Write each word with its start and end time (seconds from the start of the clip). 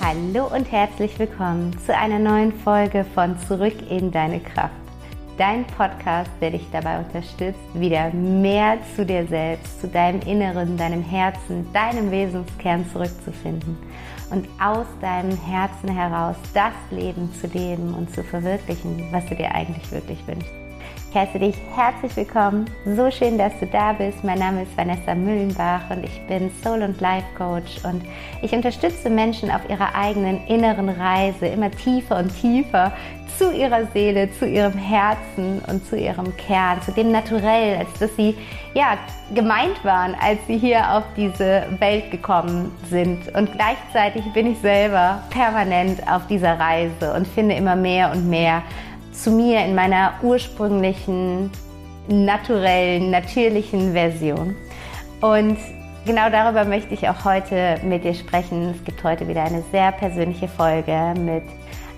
Hallo 0.00 0.46
und 0.46 0.70
herzlich 0.70 1.18
willkommen 1.18 1.76
zu 1.84 1.94
einer 1.94 2.20
neuen 2.20 2.52
Folge 2.52 3.04
von 3.14 3.36
Zurück 3.40 3.74
in 3.90 4.12
deine 4.12 4.38
Kraft. 4.38 4.72
Dein 5.36 5.66
Podcast, 5.66 6.30
der 6.40 6.52
dich 6.52 6.64
dabei 6.70 7.00
unterstützt, 7.00 7.58
wieder 7.74 8.10
mehr 8.10 8.78
zu 8.94 9.04
dir 9.04 9.26
selbst, 9.26 9.80
zu 9.80 9.88
deinem 9.88 10.20
Inneren, 10.20 10.76
deinem 10.76 11.02
Herzen, 11.02 11.66
deinem 11.72 12.12
Wesenskern 12.12 12.88
zurückzufinden 12.92 13.76
und 14.30 14.46
aus 14.62 14.86
deinem 15.00 15.36
Herzen 15.36 15.88
heraus 15.88 16.36
das 16.54 16.74
Leben 16.92 17.32
zu 17.34 17.48
leben 17.48 17.92
und 17.92 18.14
zu 18.14 18.22
verwirklichen, 18.22 19.08
was 19.10 19.26
du 19.26 19.34
dir 19.34 19.52
eigentlich 19.52 19.90
wirklich 19.90 20.24
wünschst. 20.28 20.57
Ich 21.10 21.16
heiße 21.16 21.38
dich 21.38 21.56
herzlich 21.74 22.14
willkommen. 22.16 22.66
So 22.84 23.10
schön, 23.10 23.38
dass 23.38 23.58
du 23.58 23.66
da 23.66 23.94
bist. 23.94 24.22
Mein 24.24 24.40
Name 24.40 24.64
ist 24.64 24.76
Vanessa 24.76 25.14
Müllenbach 25.14 25.88
und 25.88 26.04
ich 26.04 26.20
bin 26.26 26.50
Soul- 26.62 26.82
und 26.82 27.00
Life 27.00 27.24
Coach 27.36 27.82
und 27.82 28.02
ich 28.42 28.52
unterstütze 28.52 29.08
Menschen 29.08 29.50
auf 29.50 29.62
ihrer 29.70 29.94
eigenen 29.94 30.46
inneren 30.48 30.90
Reise 30.90 31.46
immer 31.46 31.70
tiefer 31.70 32.18
und 32.18 32.28
tiefer 32.38 32.92
zu 33.38 33.50
ihrer 33.52 33.86
Seele, 33.94 34.30
zu 34.32 34.46
ihrem 34.46 34.76
Herzen 34.76 35.62
und 35.66 35.86
zu 35.86 35.96
ihrem 35.96 36.36
Kern, 36.36 36.82
zu 36.82 36.92
dem 36.92 37.10
Naturell, 37.10 37.78
als 37.78 37.98
dass 37.98 38.14
sie 38.16 38.36
ja 38.74 38.98
gemeint 39.34 39.82
waren, 39.84 40.14
als 40.20 40.38
sie 40.46 40.58
hier 40.58 40.92
auf 40.92 41.04
diese 41.16 41.64
Welt 41.78 42.10
gekommen 42.10 42.70
sind. 42.90 43.34
Und 43.34 43.50
gleichzeitig 43.52 44.24
bin 44.34 44.52
ich 44.52 44.58
selber 44.58 45.22
permanent 45.30 46.06
auf 46.10 46.26
dieser 46.26 46.58
Reise 46.58 47.14
und 47.14 47.26
finde 47.26 47.54
immer 47.54 47.76
mehr 47.76 48.12
und 48.12 48.28
mehr 48.28 48.62
zu 49.18 49.30
mir 49.30 49.64
in 49.64 49.74
meiner 49.74 50.14
ursprünglichen, 50.22 51.50
naturellen, 52.08 53.10
natürlichen 53.10 53.92
Version. 53.92 54.56
Und 55.20 55.58
genau 56.06 56.30
darüber 56.30 56.64
möchte 56.64 56.94
ich 56.94 57.08
auch 57.08 57.24
heute 57.24 57.80
mit 57.84 58.04
dir 58.04 58.14
sprechen. 58.14 58.74
Es 58.76 58.84
gibt 58.84 59.02
heute 59.02 59.26
wieder 59.26 59.42
eine 59.42 59.62
sehr 59.72 59.92
persönliche 59.92 60.48
Folge 60.48 61.14
mit 61.18 61.42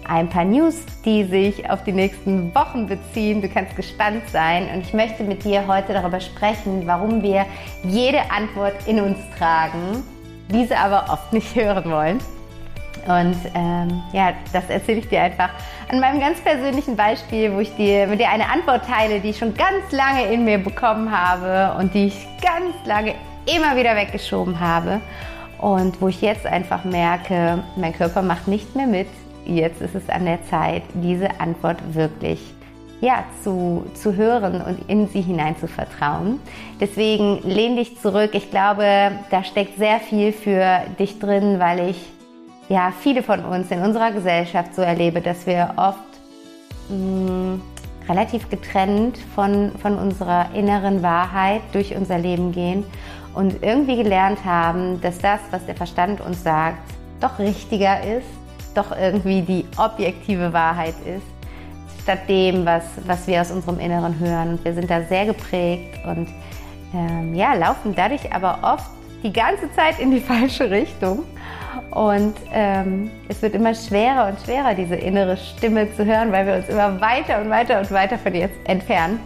ein 0.09 0.29
paar 0.29 0.45
News, 0.45 0.77
die 1.05 1.25
sich 1.25 1.71
auf 1.71 1.85
die 1.85 1.93
nächsten 1.93 2.53
Wochen 2.55 2.87
beziehen. 2.87 3.43
Du 3.43 3.49
kannst 3.49 3.77
gespannt 3.77 4.23
sein 4.33 4.69
und 4.75 4.81
ich 4.81 4.95
möchte 4.95 5.23
mit 5.23 5.45
dir 5.45 5.67
heute 5.67 5.93
darüber 5.93 6.21
sprechen, 6.21 6.87
warum 6.87 7.23
wir 7.23 7.45
jede 7.84 8.31
Antwort 8.31 8.75
in 8.87 8.99
uns 9.01 9.19
tragen, 9.39 10.03
diese 10.51 10.77
aber 10.77 11.12
oft 11.12 11.33
nicht 11.33 11.55
hören 11.55 11.91
wollen. 11.91 12.19
Und 13.06 13.37
ähm, 13.55 14.03
ja, 14.12 14.33
das 14.53 14.69
erzähle 14.69 14.98
ich 15.01 15.09
dir 15.09 15.23
einfach 15.23 15.51
an 15.89 16.01
meinem 16.01 16.20
ganz 16.20 16.41
persönlichen 16.41 16.97
Beispiel, 16.97 17.53
wo 17.53 17.61
ich 17.61 17.75
dir 17.77 18.06
mit 18.06 18.20
dir 18.20 18.31
eine 18.31 18.48
Antwort 18.48 18.84
teile, 18.87 19.20
die 19.20 19.31
ich 19.31 19.39
schon 19.39 19.55
ganz 19.55 19.91
lange 19.91 20.27
in 20.33 20.45
mir 20.45 20.59
bekommen 20.59 21.11
habe 21.11 21.78
und 21.78 21.95
die 21.95 22.06
ich 22.06 22.27
ganz 22.43 22.75
lange 22.84 23.15
immer 23.47 23.77
wieder 23.77 23.97
weggeschoben 23.97 24.61
habe. 24.61 25.01
Und 25.59 26.01
wo 26.01 26.09
ich 26.09 26.23
jetzt 26.23 26.47
einfach 26.47 26.84
merke, 26.84 27.62
mein 27.77 27.93
Körper 27.93 28.23
macht 28.23 28.48
nicht 28.48 28.75
mehr 28.75 28.87
mit. 28.87 29.09
Jetzt 29.45 29.81
ist 29.81 29.95
es 29.95 30.09
an 30.09 30.25
der 30.25 30.43
Zeit, 30.47 30.83
diese 30.95 31.41
Antwort 31.41 31.78
wirklich 31.95 32.41
ja, 33.01 33.25
zu, 33.43 33.84
zu 33.95 34.15
hören 34.15 34.61
und 34.61 34.89
in 34.89 35.09
sie 35.09 35.23
hinein 35.23 35.56
zu 35.56 35.67
vertrauen. 35.67 36.39
Deswegen 36.81 37.41
lehn 37.43 37.77
dich 37.77 37.98
zurück. 37.98 38.31
Ich 38.34 38.51
glaube, 38.51 39.12
da 39.31 39.43
steckt 39.43 39.78
sehr 39.78 40.01
viel 40.01 40.33
für 40.33 40.83
dich 40.98 41.19
drin, 41.19 41.59
weil 41.59 41.91
ich 41.91 41.97
ja, 42.71 42.93
viele 42.99 43.25
von 43.25 43.45
uns 43.45 43.71
in 43.73 43.83
unserer 43.83 44.13
Gesellschaft 44.13 44.77
so 44.77 44.83
erlebe, 44.83 45.21
dass 45.21 45.45
wir 45.45 45.75
oft 45.77 45.99
mh, 46.89 46.97
mm, 46.97 47.62
relativ 48.09 48.49
getrennt 48.49 49.19
von, 49.35 49.73
von 49.83 49.99
unserer 49.99 50.55
inneren 50.55 51.03
Wahrheit 51.03 51.62
durch 51.73 51.97
unser 51.97 52.17
Leben 52.17 52.53
gehen 52.53 52.85
und 53.35 53.62
irgendwie 53.62 53.97
gelernt 53.97 54.45
haben, 54.45 55.01
dass 55.01 55.19
das, 55.19 55.41
was 55.51 55.67
der 55.67 55.75
Verstand 55.75 56.21
uns 56.21 56.45
sagt, 56.45 56.79
doch 57.21 57.41
richtiger 57.41 58.03
ist, 58.03 58.27
doch 58.77 58.97
irgendwie 58.97 59.43
die 59.43 59.65
objektive 59.77 60.53
Wahrheit 60.53 60.95
ist, 61.05 61.27
statt 62.05 62.21
dem, 62.28 62.65
was, 62.65 62.84
was 63.05 63.27
wir 63.27 63.41
aus 63.41 63.50
unserem 63.50 63.81
Inneren 63.81 64.17
hören. 64.21 64.61
Wir 64.62 64.75
sind 64.75 64.89
da 64.89 65.03
sehr 65.03 65.27
geprägt 65.27 65.99
und 66.06 66.28
ähm, 66.94 67.34
ja, 67.34 67.53
laufen 67.55 67.97
dadurch 67.97 68.33
aber 68.33 68.61
oft 68.62 68.91
die 69.25 69.33
ganze 69.33 69.73
Zeit 69.73 69.99
in 69.99 70.12
die 70.12 70.21
falsche 70.21 70.71
Richtung 70.71 71.25
und 71.91 72.34
ähm, 72.53 73.10
es 73.28 73.42
wird 73.42 73.54
immer 73.54 73.75
schwerer 73.75 74.28
und 74.28 74.41
schwerer, 74.41 74.75
diese 74.75 74.97
innere 74.97 75.36
Stimme 75.36 75.92
zu 75.94 76.04
hören, 76.04 76.32
weil 76.32 76.47
wir 76.47 76.54
uns 76.56 76.69
immer 76.69 77.00
weiter 77.00 77.41
und 77.41 77.50
weiter 77.50 77.81
und 77.81 77.91
weiter 77.91 78.19
von 78.19 78.34
ihr 78.34 78.48
entfernen. 78.64 79.20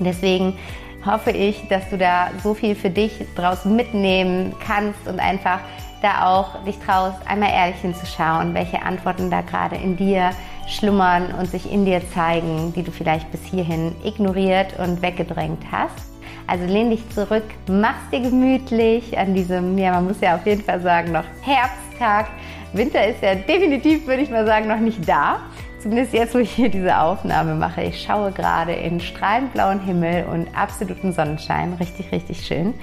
Deswegen 0.00 0.58
hoffe 1.04 1.30
ich, 1.30 1.68
dass 1.68 1.88
du 1.90 1.98
da 1.98 2.30
so 2.42 2.54
viel 2.54 2.74
für 2.74 2.90
dich 2.90 3.24
draus 3.34 3.64
mitnehmen 3.64 4.54
kannst 4.64 5.06
und 5.06 5.20
einfach 5.20 5.60
da 6.00 6.26
auch 6.26 6.64
dich 6.64 6.78
traust, 6.80 7.16
einmal 7.26 7.50
ehrlich 7.50 7.80
hinzuschauen, 7.80 8.54
welche 8.54 8.82
Antworten 8.82 9.30
da 9.30 9.40
gerade 9.40 9.76
in 9.76 9.96
dir 9.96 10.30
schlummern 10.66 11.32
und 11.38 11.46
sich 11.46 11.70
in 11.70 11.84
dir 11.84 12.02
zeigen, 12.12 12.72
die 12.74 12.82
du 12.82 12.90
vielleicht 12.90 13.30
bis 13.30 13.44
hierhin 13.44 13.94
ignoriert 14.04 14.78
und 14.78 15.02
weggedrängt 15.02 15.62
hast. 15.70 16.11
Also 16.46 16.64
lehn 16.66 16.90
dich 16.90 17.08
zurück, 17.10 17.44
mach's 17.68 18.10
dir 18.10 18.20
gemütlich 18.20 19.16
an 19.16 19.34
diesem, 19.34 19.78
ja, 19.78 19.92
man 19.92 20.06
muss 20.06 20.20
ja 20.20 20.34
auf 20.34 20.46
jeden 20.46 20.62
Fall 20.62 20.80
sagen, 20.80 21.12
noch 21.12 21.24
Herbsttag. 21.42 22.26
Winter 22.72 23.06
ist 23.06 23.22
ja 23.22 23.34
definitiv, 23.34 24.06
würde 24.06 24.22
ich 24.22 24.30
mal 24.30 24.46
sagen, 24.46 24.68
noch 24.68 24.78
nicht 24.78 25.08
da. 25.08 25.40
Zumindest 25.80 26.12
jetzt, 26.14 26.34
wo 26.34 26.38
ich 26.38 26.52
hier 26.52 26.68
diese 26.68 26.98
Aufnahme 26.98 27.54
mache. 27.54 27.82
Ich 27.82 28.02
schaue 28.02 28.30
gerade 28.30 28.72
in 28.72 29.00
strahlend 29.00 29.52
blauen 29.52 29.80
Himmel 29.80 30.24
und 30.26 30.46
absoluten 30.56 31.12
Sonnenschein. 31.12 31.74
Richtig, 31.74 32.12
richtig 32.12 32.46
schön. 32.46 32.74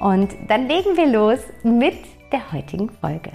Und 0.00 0.34
dann 0.48 0.68
legen 0.68 0.96
wir 0.96 1.06
los 1.06 1.38
mit 1.62 1.96
der 2.30 2.52
heutigen 2.52 2.90
Folge. 2.90 3.32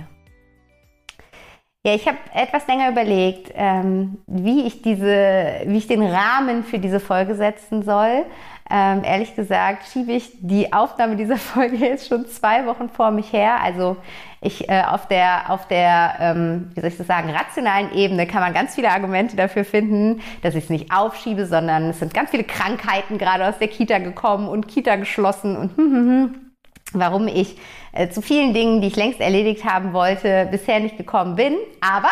Ja, 1.87 1.95
ich 1.95 2.05
habe 2.05 2.17
etwas 2.33 2.67
länger 2.67 2.89
überlegt, 2.89 3.53
ähm, 3.55 4.17
wie 4.27 4.67
ich 4.67 4.81
diese, 4.81 5.61
wie 5.65 5.77
ich 5.77 5.87
den 5.87 6.03
Rahmen 6.03 6.63
für 6.63 6.79
diese 6.79 6.99
Folge 6.99 7.33
setzen 7.35 7.81
soll. 7.81 8.25
Ähm, 8.69 9.03
ehrlich 9.03 9.35
gesagt 9.35 9.87
schiebe 9.87 10.11
ich 10.11 10.31
die 10.39 10.73
Aufnahme 10.73 11.15
dieser 11.15 11.37
Folge 11.37 11.77
jetzt 11.77 12.07
schon 12.07 12.25
zwei 12.27 12.65
Wochen 12.65 12.89
vor 12.89 13.11
mich 13.11 13.31
her. 13.31 13.61
Also 13.61 13.97
ich 14.41 14.69
äh, 14.69 14.83
auf 14.83 15.07
der, 15.07 15.49
auf 15.49 15.67
der 15.67 16.15
ähm, 16.19 16.71
wie 16.73 16.81
soll 16.81 16.89
ich 16.89 16.97
das 16.97 17.07
sagen, 17.07 17.29
rationalen 17.29 17.93
Ebene 17.93 18.27
kann 18.27 18.41
man 18.41 18.53
ganz 18.53 18.75
viele 18.75 18.89
Argumente 18.89 19.35
dafür 19.35 19.65
finden, 19.65 20.21
dass 20.41 20.55
ich 20.55 20.65
es 20.65 20.69
nicht 20.69 20.91
aufschiebe, 20.91 21.45
sondern 21.45 21.89
es 21.89 21.99
sind 21.99 22.13
ganz 22.13 22.29
viele 22.29 22.43
Krankheiten 22.43 23.17
gerade 23.17 23.47
aus 23.47 23.57
der 23.57 23.67
Kita 23.67 23.99
gekommen 23.99 24.47
und 24.47 24.67
Kita 24.67 24.95
geschlossen 24.97 25.55
und 25.55 25.77
hm, 25.77 25.91
hm, 25.91 26.07
hm, 26.07 26.46
warum 26.99 27.27
ich 27.27 27.57
äh, 27.97 28.09
zu 28.09 28.21
vielen 28.21 28.53
Dingen, 28.53 28.81
die 28.81 28.87
ich 28.87 28.95
längst 28.95 29.19
erledigt 29.19 29.65
haben 29.65 29.93
wollte, 29.93 30.47
bisher 30.51 30.79
nicht 30.79 30.97
gekommen 30.97 31.35
bin. 31.35 31.55
Aber 31.81 32.09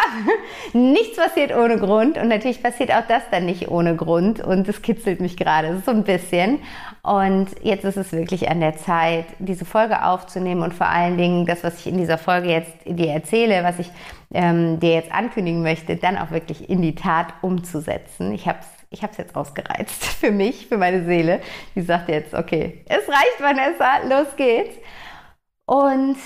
nichts 0.74 1.18
passiert 1.18 1.56
ohne 1.56 1.78
Grund 1.78 2.18
und 2.18 2.28
natürlich 2.28 2.64
passiert 2.64 2.92
auch 2.92 3.06
das 3.08 3.24
dann 3.32 3.46
nicht 3.46 3.70
ohne 3.70 3.96
Grund 3.96 4.40
und 4.40 4.68
es 4.68 4.82
kitzelt 4.82 5.22
mich 5.22 5.38
gerade 5.38 5.82
so 5.86 5.92
ein 5.92 6.04
bisschen. 6.04 6.60
Und 7.04 7.48
jetzt 7.62 7.86
ist 7.86 7.98
es 7.98 8.12
wirklich 8.14 8.50
an 8.50 8.62
der 8.62 8.78
Zeit, 8.78 9.26
diese 9.38 9.66
Folge 9.66 10.04
aufzunehmen 10.04 10.64
und 10.64 10.74
vor 10.74 10.88
allen 10.88 11.18
Dingen 11.18 11.46
das, 11.46 11.64
was 11.64 11.80
ich 11.80 11.88
in 11.88 12.00
dieser 12.00 12.18
Folge 12.18 12.50
jetzt 12.50 12.74
dir 12.86 13.12
erzähle, 13.12 13.64
was 13.64 13.78
ich 13.78 13.92
ähm, 14.34 14.80
dir 14.80 14.94
jetzt 14.94 15.12
ankündigen 15.12 15.62
möchte, 15.62 15.98
dann 15.98 16.18
auch 16.18 16.32
wirklich 16.32 16.68
in 16.68 16.82
die 16.82 16.96
Tat 16.96 17.28
umzusetzen. 17.42 18.34
Ich 18.34 18.48
habe 18.48 18.58
es 18.60 18.75
ich 18.90 19.02
habe 19.02 19.12
es 19.12 19.18
jetzt 19.18 19.36
ausgereizt 19.36 20.04
für 20.20 20.32
mich, 20.32 20.68
für 20.68 20.78
meine 20.78 21.06
Seele. 21.06 21.42
Die 21.76 21.82
sagt 21.82 22.10
jetzt, 22.10 22.34
okay, 22.34 22.84
es 22.88 23.08
reicht, 23.08 23.40
Vanessa, 23.40 24.04
los 24.08 24.36
geht's. 24.36 24.76
Und 25.66 26.18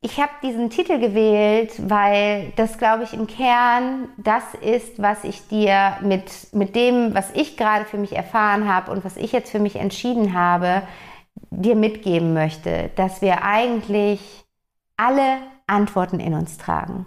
ich 0.00 0.20
habe 0.20 0.30
diesen 0.42 0.70
Titel 0.70 1.00
gewählt, 1.00 1.72
weil 1.88 2.52
das, 2.54 2.78
glaube 2.78 3.02
ich, 3.02 3.14
im 3.14 3.26
Kern 3.26 4.08
das 4.16 4.54
ist, 4.54 5.02
was 5.02 5.24
ich 5.24 5.48
dir 5.48 5.98
mit, 6.02 6.52
mit 6.52 6.76
dem, 6.76 7.14
was 7.14 7.32
ich 7.34 7.56
gerade 7.56 7.84
für 7.84 7.98
mich 7.98 8.14
erfahren 8.14 8.72
habe 8.72 8.92
und 8.92 9.04
was 9.04 9.16
ich 9.16 9.32
jetzt 9.32 9.50
für 9.50 9.58
mich 9.58 9.76
entschieden 9.76 10.34
habe, 10.34 10.82
dir 11.50 11.74
mitgeben 11.74 12.32
möchte, 12.32 12.90
dass 12.94 13.22
wir 13.22 13.42
eigentlich 13.42 14.44
alle 14.96 15.38
Antworten 15.66 16.20
in 16.20 16.34
uns 16.34 16.58
tragen. 16.58 17.06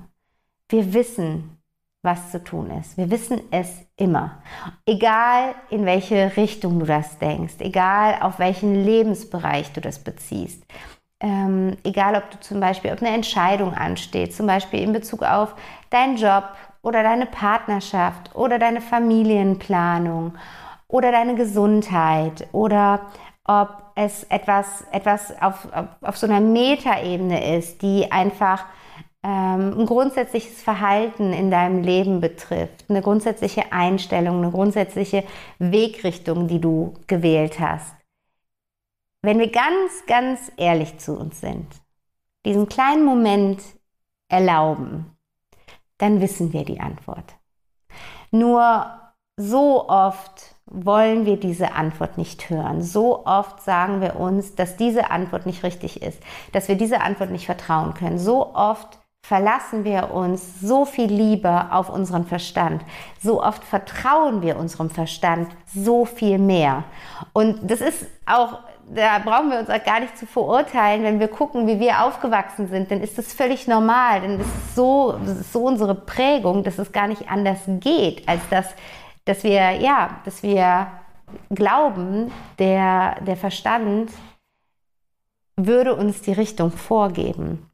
Wir 0.68 0.94
wissen, 0.94 1.61
was 2.03 2.31
zu 2.31 2.44
tun 2.44 2.71
ist. 2.71 2.98
Wir 2.98 3.12
wissen 3.12 3.42
es 3.51 3.69
immer. 3.95 4.42
Egal 4.86 5.53
in 5.69 5.86
welche 5.86 6.36
Richtung 6.36 6.80
du 6.80 6.86
das 6.86 7.19
denkst, 7.19 7.56
egal 7.59 8.18
auf 8.21 8.39
welchen 8.39 8.74
Lebensbereich 8.75 9.71
du 9.74 9.81
das 9.81 10.00
beziehst. 10.00 10.63
Ähm, 11.19 11.77
egal, 11.83 12.15
ob 12.15 12.31
du 12.31 12.39
zum 12.39 12.59
Beispiel, 12.59 12.92
ob 12.92 13.01
eine 13.01 13.15
Entscheidung 13.15 13.75
ansteht, 13.75 14.33
zum 14.33 14.48
Beispiel 14.48 14.81
in 14.81 14.94
Bezug 14.94 15.21
auf 15.21 15.53
deinen 15.92 16.18
Job 16.18 16.45
oder 16.81 17.03
deine 17.03 17.27
Partnerschaft 17.27 18.36
oder 18.36 18.57
deine 18.57 18.81
Familienplanung 18.81 20.33
oder 20.88 21.12
deine 21.12 21.36
Gesundheit 21.36 22.48
oder 22.51 23.01
ob 23.45 23.69
es 23.94 24.24
etwas, 24.25 24.86
etwas 24.92 25.39
auf, 25.39 25.68
auf, 25.71 25.88
auf 26.01 26.18
so 26.18 26.25
einer 26.25 26.39
Metaebene 26.39 27.57
ist, 27.57 27.83
die 27.83 28.12
einfach 28.12 28.65
ein 29.23 29.85
grundsätzliches 29.85 30.62
Verhalten 30.62 31.31
in 31.31 31.51
deinem 31.51 31.83
Leben 31.83 32.21
betrifft, 32.21 32.85
eine 32.89 33.01
grundsätzliche 33.01 33.71
Einstellung, 33.71 34.38
eine 34.38 34.51
grundsätzliche 34.51 35.23
Wegrichtung, 35.59 36.47
die 36.47 36.59
du 36.59 36.95
gewählt 37.07 37.59
hast. 37.59 37.95
Wenn 39.21 39.38
wir 39.38 39.51
ganz, 39.51 40.06
ganz 40.07 40.51
ehrlich 40.57 40.97
zu 40.97 41.18
uns 41.18 41.39
sind, 41.39 41.68
diesen 42.45 42.68
kleinen 42.68 43.06
Moment 43.06 43.62
erlauben, 44.27 45.15
dann 46.00 46.21
wissen 46.21 46.53
wir 46.53 46.65
die 46.65 46.79
Antwort. 46.79 47.35
Nur 48.31 49.00
so 49.38 49.88
oft 49.88 50.56
wollen 50.65 51.25
wir 51.25 51.38
diese 51.38 51.74
Antwort 51.74 52.17
nicht 52.17 52.50
hören. 52.50 52.81
So 52.81 53.25
oft 53.25 53.62
sagen 53.62 54.01
wir 54.01 54.15
uns, 54.19 54.56
dass 54.56 54.77
diese 54.77 55.12
Antwort 55.12 55.45
nicht 55.45 55.63
richtig 55.63 56.01
ist, 56.01 56.19
dass 56.53 56.67
wir 56.67 56.75
diese 56.75 57.01
Antwort 57.01 57.29
nicht 57.29 57.45
vertrauen 57.45 57.94
können. 57.94 58.17
So 58.17 58.56
oft 58.56 59.00
verlassen 59.23 59.83
wir 59.83 60.12
uns 60.12 60.59
so 60.59 60.85
viel 60.85 61.06
lieber 61.06 61.69
auf 61.71 61.89
unseren 61.89 62.25
Verstand. 62.25 62.83
So 63.21 63.41
oft 63.44 63.63
vertrauen 63.63 64.41
wir 64.41 64.57
unserem 64.57 64.89
Verstand 64.89 65.50
so 65.73 66.06
viel 66.06 66.38
mehr. 66.38 66.83
Und 67.33 67.59
das 67.69 67.81
ist 67.81 68.07
auch, 68.25 68.59
da 68.94 69.19
brauchen 69.19 69.51
wir 69.51 69.59
uns 69.59 69.69
auch 69.69 69.83
gar 69.83 70.00
nicht 70.00 70.18
zu 70.18 70.25
verurteilen, 70.25 71.03
wenn 71.03 71.19
wir 71.19 71.27
gucken, 71.27 71.68
wie 71.68 71.79
wir 71.79 72.03
aufgewachsen 72.03 72.68
sind, 72.68 72.91
dann 72.91 73.00
ist 73.00 73.18
das 73.18 73.31
völlig 73.33 73.68
normal, 73.68 74.21
denn 74.21 74.38
das 74.39 74.47
ist 74.47 74.75
so, 74.75 75.12
ist 75.24 75.53
so 75.53 75.63
unsere 75.63 75.95
Prägung, 75.95 76.63
dass 76.63 76.77
es 76.77 76.91
gar 76.91 77.07
nicht 77.07 77.29
anders 77.29 77.59
geht, 77.67 78.27
als 78.27 78.41
dass 78.50 78.75
dass 79.25 79.44
wir, 79.44 79.71
ja, 79.71 80.21
dass 80.25 80.44
wir 80.44 80.91
glauben, 81.50 82.31
der, 82.59 83.21
der 83.21 83.38
Verstand 83.38 84.12
würde 85.56 85.95
uns 85.95 86.21
die 86.21 86.33
Richtung 86.33 86.71
vorgeben. 86.71 87.70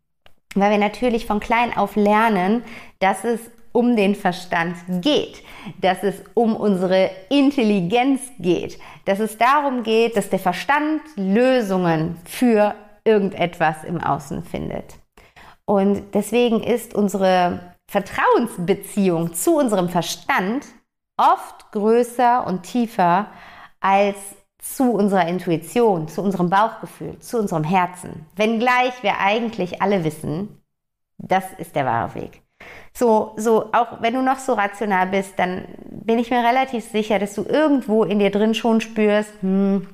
Weil 0.59 0.71
wir 0.71 0.77
natürlich 0.77 1.25
von 1.25 1.39
klein 1.39 1.75
auf 1.75 1.95
lernen, 1.95 2.63
dass 2.99 3.23
es 3.23 3.39
um 3.71 3.95
den 3.95 4.15
Verstand 4.15 4.75
geht, 5.01 5.43
dass 5.81 6.01
es 6.01 6.15
um 6.33 6.55
unsere 6.55 7.11
Intelligenz 7.29 8.21
geht, 8.39 8.79
dass 9.05 9.19
es 9.19 9.37
darum 9.37 9.83
geht, 9.83 10.17
dass 10.17 10.29
der 10.29 10.39
Verstand 10.39 11.01
Lösungen 11.15 12.17
für 12.25 12.73
irgendetwas 13.03 13.83
im 13.83 14.01
Außen 14.01 14.43
findet. 14.43 14.95
Und 15.65 16.15
deswegen 16.15 16.63
ist 16.63 16.95
unsere 16.95 17.75
Vertrauensbeziehung 17.91 19.35
zu 19.35 19.57
unserem 19.57 19.89
Verstand 19.89 20.65
oft 21.17 21.71
größer 21.71 22.47
und 22.47 22.63
tiefer 22.63 23.27
als 23.79 24.17
zu 24.75 24.91
unserer 24.91 25.27
Intuition, 25.27 26.07
zu 26.07 26.21
unserem 26.21 26.49
Bauchgefühl, 26.49 27.17
zu 27.19 27.39
unserem 27.39 27.63
Herzen. 27.63 28.25
Wenngleich 28.35 29.01
wir 29.01 29.19
eigentlich 29.19 29.81
alle 29.81 30.03
wissen, 30.03 30.61
das 31.17 31.45
ist 31.57 31.75
der 31.75 31.85
wahre 31.85 32.15
Weg. 32.15 32.41
So, 32.93 33.33
so, 33.37 33.71
auch 33.73 34.01
wenn 34.01 34.13
du 34.13 34.21
noch 34.21 34.39
so 34.39 34.53
rational 34.53 35.07
bist, 35.07 35.37
dann 35.37 35.65
bin 35.89 36.19
ich 36.19 36.29
mir 36.29 36.43
relativ 36.43 36.83
sicher, 36.83 37.19
dass 37.19 37.35
du 37.35 37.43
irgendwo 37.43 38.03
in 38.03 38.19
dir 38.19 38.31
drin 38.31 38.53
schon 38.53 38.81
spürst, 38.81 39.33
hm, 39.41 39.87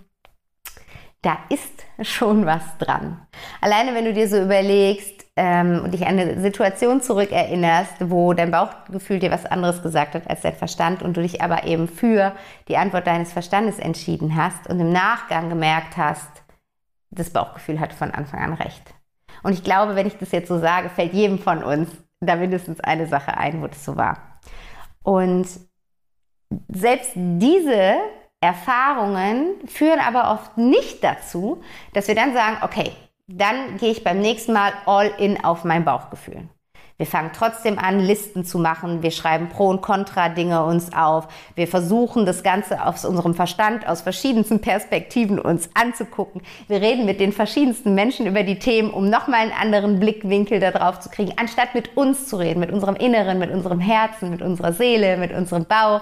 da 1.21 1.37
ist 1.49 1.83
schon 2.01 2.45
was 2.45 2.63
dran. 2.79 3.25
Alleine 3.61 3.93
wenn 3.93 4.05
du 4.05 4.13
dir 4.13 4.27
so 4.27 4.41
überlegst, 4.41 5.22
ähm, 5.35 5.81
und 5.83 5.93
dich 5.93 6.05
an 6.05 6.19
eine 6.19 6.39
Situation 6.39 7.01
zurückerinnerst, 7.01 8.09
wo 8.09 8.33
dein 8.33 8.51
Bauchgefühl 8.51 9.19
dir 9.19 9.31
was 9.31 9.45
anderes 9.45 9.81
gesagt 9.81 10.15
hat 10.15 10.29
als 10.29 10.41
dein 10.41 10.55
Verstand 10.55 11.01
und 11.01 11.17
du 11.17 11.21
dich 11.21 11.41
aber 11.41 11.65
eben 11.65 11.87
für 11.87 12.33
die 12.67 12.77
Antwort 12.77 13.07
deines 13.07 13.33
Verstandes 13.33 13.79
entschieden 13.79 14.35
hast 14.35 14.69
und 14.69 14.79
im 14.79 14.91
Nachgang 14.91 15.49
gemerkt 15.49 15.97
hast, 15.97 16.29
das 17.09 17.31
Bauchgefühl 17.31 17.79
hat 17.79 17.93
von 17.93 18.11
Anfang 18.11 18.41
an 18.41 18.53
recht. 18.53 18.93
Und 19.41 19.53
ich 19.53 19.63
glaube, 19.63 19.95
wenn 19.95 20.07
ich 20.07 20.17
das 20.17 20.31
jetzt 20.31 20.47
so 20.47 20.59
sage, 20.59 20.89
fällt 20.89 21.13
jedem 21.13 21.39
von 21.39 21.63
uns 21.63 21.89
da 22.19 22.35
mindestens 22.35 22.79
eine 22.79 23.07
Sache 23.07 23.35
ein, 23.35 23.61
wo 23.61 23.67
das 23.67 23.83
so 23.83 23.97
war. 23.97 24.39
Und 25.03 25.47
selbst 26.69 27.11
diese 27.15 27.95
Erfahrungen 28.39 29.55
führen 29.67 29.99
aber 29.99 30.31
oft 30.31 30.57
nicht 30.57 31.03
dazu, 31.03 31.61
dass 31.93 32.07
wir 32.07 32.15
dann 32.15 32.33
sagen, 32.33 32.57
okay, 32.61 32.91
dann 33.27 33.77
gehe 33.77 33.91
ich 33.91 34.03
beim 34.03 34.19
nächsten 34.19 34.53
Mal 34.53 34.73
all 34.85 35.11
in 35.17 35.43
auf 35.43 35.63
mein 35.63 35.85
Bauchgefühl. 35.85 36.47
Wir 36.97 37.07
fangen 37.07 37.31
trotzdem 37.33 37.79
an, 37.79 37.99
Listen 37.99 38.45
zu 38.45 38.59
machen. 38.59 39.01
Wir 39.01 39.09
schreiben 39.09 39.49
Pro- 39.49 39.69
und 39.69 39.81
Contra-Dinge 39.81 40.63
uns 40.63 40.93
auf. 40.93 41.27
Wir 41.55 41.67
versuchen, 41.67 42.25
das 42.25 42.43
Ganze 42.43 42.85
aus 42.85 43.03
unserem 43.03 43.33
Verstand, 43.33 43.87
aus 43.87 44.01
verschiedensten 44.01 44.61
Perspektiven 44.61 45.39
uns 45.39 45.69
anzugucken. 45.73 46.43
Wir 46.67 46.81
reden 46.81 47.05
mit 47.05 47.19
den 47.19 47.33
verschiedensten 47.33 47.95
Menschen 47.95 48.27
über 48.27 48.43
die 48.43 48.59
Themen, 48.59 48.91
um 48.91 49.09
nochmal 49.09 49.39
einen 49.39 49.51
anderen 49.51 49.99
Blickwinkel 49.99 50.59
darauf 50.59 50.99
zu 50.99 51.09
kriegen, 51.09 51.33
anstatt 51.37 51.73
mit 51.73 51.97
uns 51.97 52.27
zu 52.27 52.37
reden, 52.37 52.59
mit 52.59 52.71
unserem 52.71 52.95
Inneren, 52.95 53.39
mit 53.39 53.51
unserem 53.51 53.79
Herzen, 53.79 54.29
mit 54.29 54.43
unserer 54.43 54.71
Seele, 54.71 55.17
mit 55.17 55.33
unserem 55.33 55.65
Bauch. 55.65 56.01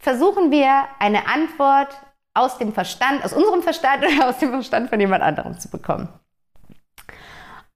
Versuchen 0.00 0.50
wir 0.50 0.84
eine 0.98 1.28
Antwort 1.28 1.88
aus 2.32 2.56
dem 2.56 2.72
Verstand, 2.72 3.24
aus 3.24 3.34
unserem 3.34 3.62
Verstand 3.62 4.04
oder 4.16 4.30
aus 4.30 4.38
dem 4.38 4.50
Verstand 4.50 4.88
von 4.88 4.98
jemand 4.98 5.22
anderem 5.22 5.58
zu 5.60 5.68
bekommen. 5.68 6.08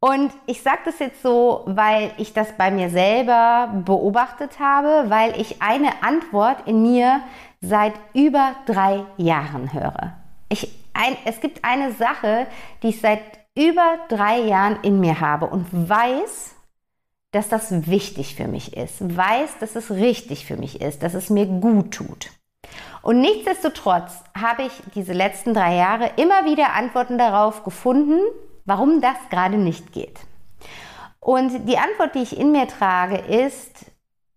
Und 0.05 0.33
ich 0.47 0.63
sage 0.63 0.81
das 0.85 0.99
jetzt 0.99 1.23
so, 1.23 1.63
weil 1.65 2.11
ich 2.17 2.33
das 2.33 2.57
bei 2.59 2.73
mir 2.73 2.91
selber 2.91 3.71
beobachtet 3.85 4.59
habe, 4.59 5.05
weil 5.11 5.41
ich 5.41 5.63
eine 5.63 6.03
Antwort 6.03 6.67
in 6.67 6.83
mir 6.83 7.21
seit 7.61 7.93
über 8.13 8.57
drei 8.67 9.05
Jahren 9.17 9.73
höre. 9.73 10.15
Ich, 10.49 10.77
ein, 10.93 11.17
es 11.25 11.41
gibt 11.41 11.65
eine 11.65 11.93
Sache, 11.93 12.49
die 12.83 12.89
ich 12.89 13.01
seit 13.01 13.21
über 13.55 13.99
drei 14.09 14.41
Jahren 14.41 14.81
in 14.83 14.99
mir 14.99 15.21
habe 15.21 15.47
und 15.47 15.69
weiß, 15.71 16.57
dass 17.31 17.49
das 17.49 17.87
wichtig 17.87 18.35
für 18.35 18.49
mich 18.49 18.77
ist, 18.77 19.17
weiß, 19.17 19.59
dass 19.61 19.77
es 19.77 19.93
richtig 19.93 20.47
für 20.47 20.57
mich 20.57 20.81
ist, 20.81 21.05
dass 21.05 21.15
es 21.15 21.31
mir 21.31 21.47
gut 21.47 21.95
tut. 21.95 22.31
Und 23.03 23.21
nichtsdestotrotz 23.21 24.25
habe 24.37 24.65
ich 24.65 24.73
diese 24.97 25.13
letzten 25.13 25.55
drei 25.55 25.77
Jahre 25.77 26.11
immer 26.17 26.45
wieder 26.45 26.73
Antworten 26.73 27.19
darauf 27.19 27.63
gefunden, 27.63 28.19
warum 28.65 29.01
das 29.01 29.17
gerade 29.31 29.57
nicht 29.57 29.93
geht. 29.93 30.21
Und 31.21 31.69
die 31.69 31.79
Antwort, 31.79 32.15
die 32.15 32.23
ich 32.23 32.39
in 32.39 32.53
mir 32.53 32.67
trage, 32.67 33.17
ist, 33.17 33.87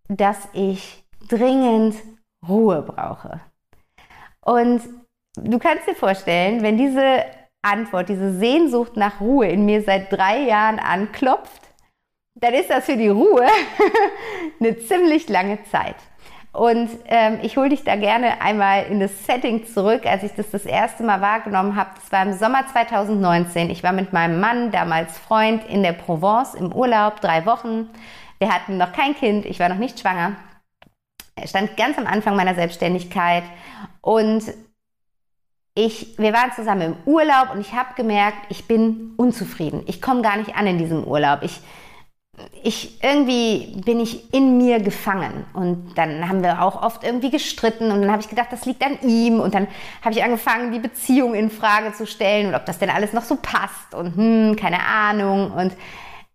dass 0.07 0.47
ich 0.53 1.03
dringend 1.27 1.95
Ruhe 2.47 2.81
brauche. 2.83 3.41
Und 4.41 4.81
du 5.35 5.57
kannst 5.57 5.87
dir 5.87 5.95
vorstellen, 5.95 6.61
wenn 6.61 6.77
diese 6.77 7.25
Antwort, 7.63 8.09
diese 8.09 8.37
Sehnsucht 8.37 8.95
nach 8.95 9.19
Ruhe 9.19 9.47
in 9.47 9.65
mir 9.65 9.81
seit 9.81 10.11
drei 10.11 10.41
Jahren 10.41 10.77
anklopft, 10.77 11.61
dann 12.35 12.53
ist 12.53 12.69
das 12.69 12.85
für 12.85 12.97
die 12.97 13.09
Ruhe 13.09 13.47
eine 14.59 14.77
ziemlich 14.77 15.27
lange 15.29 15.63
Zeit. 15.71 15.95
Und 16.55 16.89
ähm, 17.07 17.39
ich 17.41 17.57
hole 17.57 17.67
dich 17.67 17.83
da 17.83 17.97
gerne 17.97 18.41
einmal 18.41 18.85
in 18.85 19.01
das 19.01 19.25
Setting 19.25 19.65
zurück, 19.65 20.05
als 20.05 20.23
ich 20.23 20.31
das 20.33 20.51
das 20.51 20.65
erste 20.65 21.03
Mal 21.03 21.19
wahrgenommen 21.19 21.75
habe. 21.75 21.89
Das 21.95 22.11
war 22.13 22.23
im 22.23 22.31
Sommer 22.31 22.65
2019. 22.65 23.69
Ich 23.69 23.83
war 23.83 23.91
mit 23.91 24.13
meinem 24.13 24.39
Mann, 24.39 24.71
damals 24.71 25.17
Freund, 25.17 25.65
in 25.65 25.83
der 25.83 25.91
Provence 25.91 26.53
im 26.53 26.71
Urlaub, 26.71 27.19
drei 27.19 27.45
Wochen. 27.45 27.89
Wir 28.39 28.53
hatten 28.53 28.77
noch 28.77 28.93
kein 28.93 29.15
Kind, 29.15 29.45
ich 29.45 29.59
war 29.59 29.67
noch 29.67 29.77
nicht 29.77 29.99
schwanger. 29.99 30.37
Er 31.35 31.47
stand 31.47 31.75
ganz 31.75 31.97
am 31.97 32.07
Anfang 32.07 32.37
meiner 32.37 32.55
Selbstständigkeit 32.55 33.43
und 33.99 34.43
ich, 35.73 36.17
wir 36.17 36.31
waren 36.31 36.53
zusammen 36.53 36.81
im 36.81 36.95
Urlaub 37.05 37.53
und 37.53 37.59
ich 37.59 37.73
habe 37.73 37.95
gemerkt, 37.97 38.37
ich 38.47 38.65
bin 38.65 39.11
unzufrieden. 39.17 39.83
Ich 39.87 40.01
komme 40.01 40.21
gar 40.21 40.37
nicht 40.37 40.55
an 40.55 40.67
in 40.67 40.77
diesem 40.77 41.03
Urlaub. 41.03 41.39
Ich, 41.41 41.59
ich 42.63 43.03
irgendwie 43.03 43.81
bin 43.85 43.99
ich 43.99 44.33
in 44.33 44.57
mir 44.57 44.79
gefangen. 44.79 45.45
Und 45.53 45.97
dann 45.97 46.27
haben 46.27 46.43
wir 46.43 46.61
auch 46.61 46.81
oft 46.81 47.03
irgendwie 47.03 47.29
gestritten. 47.29 47.91
Und 47.91 48.01
dann 48.01 48.11
habe 48.11 48.21
ich 48.21 48.29
gedacht, 48.29 48.47
das 48.51 48.65
liegt 48.65 48.83
an 48.83 48.97
ihm. 49.01 49.39
Und 49.39 49.53
dann 49.53 49.67
habe 50.01 50.15
ich 50.15 50.23
angefangen, 50.23 50.71
die 50.71 50.79
Beziehung 50.79 51.35
in 51.35 51.49
Frage 51.49 51.93
zu 51.93 52.07
stellen 52.07 52.47
und 52.47 52.55
ob 52.55 52.65
das 52.65 52.79
denn 52.79 52.89
alles 52.89 53.13
noch 53.13 53.23
so 53.23 53.37
passt. 53.41 53.93
Und 53.93 54.15
hm, 54.15 54.55
keine 54.55 54.79
Ahnung. 54.85 55.51
Und 55.51 55.73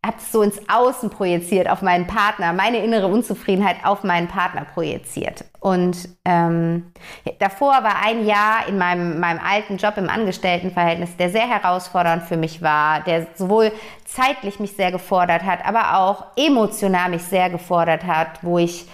habe 0.04 0.16
es 0.19 0.33
so 0.33 0.40
ins 0.40 0.59
Außen 0.66 1.11
projiziert 1.11 1.69
auf 1.69 1.83
meinen 1.83 2.07
Partner, 2.07 2.54
meine 2.54 2.78
innere 2.78 3.07
Unzufriedenheit 3.07 3.76
auf 3.85 4.02
meinen 4.02 4.28
Partner 4.28 4.64
projiziert. 4.64 5.45
Und 5.61 6.09
ähm, 6.25 6.92
davor 7.38 7.73
war 7.83 8.02
ein 8.02 8.25
Jahr 8.25 8.66
in 8.66 8.78
meinem, 8.78 9.21
meinem 9.21 9.40
alten 9.47 9.76
Job 9.76 9.99
im 9.99 10.09
Angestelltenverhältnis, 10.09 11.19
der 11.19 11.28
sehr 11.28 11.47
herausfordernd 11.47 12.23
für 12.23 12.38
mich 12.38 12.62
war, 12.62 13.00
der 13.00 13.26
sowohl 13.35 13.73
zeitlich 14.14 14.59
mich 14.61 14.73
sehr 14.73 14.93
gefordert 14.93 15.45
hat, 15.45 15.64
aber 15.64 15.99
auch 15.99 16.25
emotional 16.37 17.11
mich 17.11 17.23
sehr 17.23 17.50
gefordert 17.50 18.05
hat, 18.05 18.43
wo 18.43 18.59
ich 18.59 18.87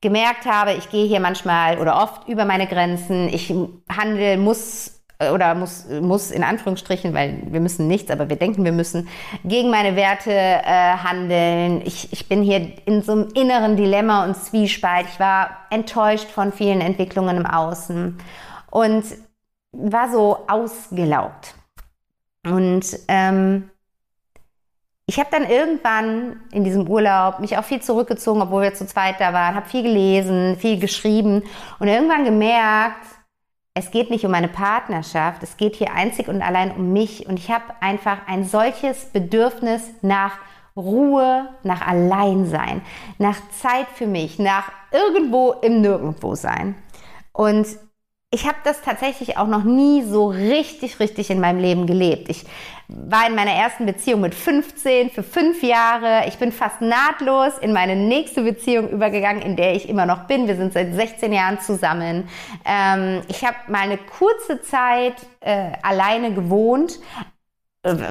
gemerkt 0.00 0.46
habe, 0.46 0.72
ich 0.74 0.90
gehe 0.90 1.06
hier 1.06 1.20
manchmal 1.20 1.78
oder 1.78 2.02
oft 2.02 2.28
über 2.28 2.44
meine 2.44 2.66
Grenzen, 2.66 3.28
ich 3.28 3.52
handle, 3.88 4.36
muss 4.36 4.96
äh, 5.18 5.30
oder 5.30 5.54
muss, 5.54 5.86
muss 6.00 6.30
in 6.30 6.42
Anführungsstrichen, 6.42 7.14
weil 7.14 7.42
wir 7.46 7.60
müssen 7.60 7.88
nichts, 7.88 8.10
aber 8.10 8.28
wir 8.28 8.36
denken, 8.36 8.64
wir 8.64 8.72
müssen 8.72 9.08
gegen 9.44 9.70
meine 9.70 9.96
Werte 9.96 10.32
äh, 10.32 10.62
handeln. 10.64 11.82
Ich, 11.84 12.12
ich 12.12 12.28
bin 12.28 12.42
hier 12.42 12.72
in 12.86 13.02
so 13.02 13.12
einem 13.12 13.28
inneren 13.34 13.76
Dilemma 13.76 14.24
und 14.24 14.36
Zwiespalt. 14.36 15.06
Ich 15.10 15.20
war 15.20 15.50
enttäuscht 15.70 16.28
von 16.28 16.52
vielen 16.52 16.80
Entwicklungen 16.80 17.36
im 17.38 17.46
Außen 17.46 18.18
und 18.70 19.04
war 19.72 20.10
so 20.10 20.38
ausgelaugt. 20.48 21.54
Und 22.44 22.86
ähm, 23.08 23.70
ich 25.08 25.20
habe 25.20 25.28
dann 25.30 25.48
irgendwann 25.48 26.40
in 26.50 26.64
diesem 26.64 26.88
Urlaub 26.88 27.38
mich 27.38 27.56
auch 27.56 27.64
viel 27.64 27.80
zurückgezogen, 27.80 28.42
obwohl 28.42 28.62
wir 28.62 28.74
zu 28.74 28.86
zweit 28.86 29.20
da 29.20 29.32
waren, 29.32 29.54
habe 29.54 29.68
viel 29.68 29.84
gelesen, 29.84 30.56
viel 30.56 30.80
geschrieben 30.80 31.44
und 31.78 31.86
irgendwann 31.86 32.24
gemerkt, 32.24 33.06
es 33.74 33.90
geht 33.90 34.10
nicht 34.10 34.24
um 34.24 34.34
eine 34.34 34.48
Partnerschaft, 34.48 35.42
es 35.42 35.56
geht 35.56 35.76
hier 35.76 35.92
einzig 35.92 36.28
und 36.28 36.42
allein 36.42 36.72
um 36.72 36.92
mich 36.92 37.26
und 37.26 37.38
ich 37.38 37.50
habe 37.50 37.64
einfach 37.80 38.18
ein 38.26 38.44
solches 38.44 39.04
Bedürfnis 39.12 39.82
nach 40.02 40.38
Ruhe, 40.76 41.50
nach 41.62 41.86
Alleinsein, 41.86 42.82
nach 43.18 43.36
Zeit 43.50 43.86
für 43.94 44.06
mich, 44.06 44.38
nach 44.38 44.72
irgendwo 44.90 45.52
im 45.52 45.82
Nirgendwo 45.82 46.34
sein. 46.34 46.74
Und 47.32 47.66
ich 48.36 48.46
habe 48.46 48.58
das 48.64 48.82
tatsächlich 48.82 49.38
auch 49.38 49.46
noch 49.46 49.64
nie 49.64 50.02
so 50.02 50.26
richtig, 50.26 51.00
richtig 51.00 51.30
in 51.30 51.40
meinem 51.40 51.58
Leben 51.58 51.86
gelebt. 51.86 52.28
Ich 52.28 52.44
war 52.86 53.26
in 53.26 53.34
meiner 53.34 53.52
ersten 53.52 53.86
Beziehung 53.86 54.20
mit 54.20 54.34
15 54.34 55.08
für 55.08 55.22
fünf 55.22 55.62
Jahre. 55.62 56.28
Ich 56.28 56.36
bin 56.36 56.52
fast 56.52 56.82
nahtlos 56.82 57.56
in 57.58 57.72
meine 57.72 57.96
nächste 57.96 58.42
Beziehung 58.42 58.90
übergegangen, 58.90 59.40
in 59.40 59.56
der 59.56 59.74
ich 59.74 59.88
immer 59.88 60.04
noch 60.04 60.24
bin. 60.24 60.48
Wir 60.48 60.56
sind 60.56 60.74
seit 60.74 60.92
16 60.94 61.32
Jahren 61.32 61.60
zusammen. 61.60 62.28
Ähm, 62.66 63.22
ich 63.28 63.42
habe 63.42 63.56
mal 63.68 63.80
eine 63.80 63.96
kurze 63.96 64.60
Zeit 64.60 65.14
äh, 65.40 65.70
alleine 65.82 66.34
gewohnt, 66.34 67.00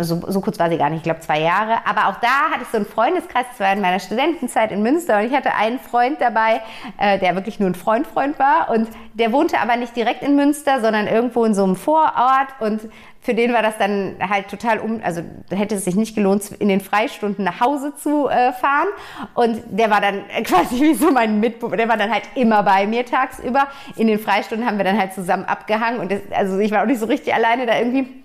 so, 0.01 0.21
so 0.27 0.41
kurz 0.41 0.59
war 0.59 0.69
sie 0.69 0.77
gar 0.77 0.89
nicht, 0.89 0.97
ich 0.97 1.03
glaube 1.03 1.19
zwei 1.19 1.41
Jahre. 1.41 1.77
Aber 1.85 2.07
auch 2.07 2.19
da 2.19 2.51
hatte 2.51 2.63
ich 2.63 2.67
so 2.69 2.77
einen 2.77 2.85
Freundeskreis, 2.85 3.45
das 3.49 3.59
war 3.59 3.73
in 3.73 3.81
meiner 3.81 3.99
Studentenzeit 3.99 4.71
in 4.71 4.81
Münster 4.81 5.17
und 5.19 5.25
ich 5.25 5.33
hatte 5.33 5.53
einen 5.53 5.79
Freund 5.79 6.21
dabei, 6.21 6.61
äh, 6.97 7.19
der 7.19 7.35
wirklich 7.35 7.59
nur 7.59 7.69
ein 7.69 7.75
Freund-Freund 7.75 8.39
war 8.39 8.69
und 8.69 8.87
der 9.13 9.31
wohnte 9.31 9.59
aber 9.59 9.75
nicht 9.75 9.95
direkt 9.95 10.23
in 10.23 10.35
Münster, 10.35 10.81
sondern 10.81 11.07
irgendwo 11.07 11.45
in 11.45 11.53
so 11.53 11.63
einem 11.63 11.75
Vorort 11.75 12.47
und 12.59 12.81
für 13.25 13.33
den 13.33 13.53
war 13.53 13.63
das 13.63 13.75
dann 13.79 14.17
halt 14.19 14.49
total 14.49 14.77
um, 14.77 15.01
also 15.03 15.21
hätte 15.49 15.73
es 15.73 15.85
sich 15.85 15.95
nicht 15.95 16.13
gelohnt, 16.13 16.51
in 16.59 16.67
den 16.67 16.79
Freistunden 16.79 17.43
nach 17.43 17.59
Hause 17.59 17.95
zu 17.95 18.27
äh, 18.27 18.53
fahren. 18.53 18.87
Und 19.33 19.63
der 19.67 19.89
war 19.89 19.99
dann 19.99 20.21
quasi 20.43 20.79
wie 20.79 20.93
so 20.93 21.09
mein 21.11 21.39
Mitbewohner, 21.39 21.77
der 21.77 21.89
war 21.89 21.97
dann 21.97 22.11
halt 22.11 22.23
immer 22.35 22.61
bei 22.61 22.85
mir 22.85 23.03
tagsüber. 23.03 23.67
In 23.95 24.05
den 24.05 24.19
Freistunden 24.19 24.67
haben 24.67 24.77
wir 24.77 24.85
dann 24.85 24.99
halt 24.99 25.13
zusammen 25.13 25.45
abgehangen 25.45 26.01
und 26.01 26.11
das, 26.11 26.19
also 26.31 26.59
ich 26.59 26.69
war 26.69 26.83
auch 26.83 26.85
nicht 26.85 26.99
so 26.99 27.07
richtig 27.07 27.33
alleine 27.33 27.65
da 27.65 27.79
irgendwie 27.79 28.24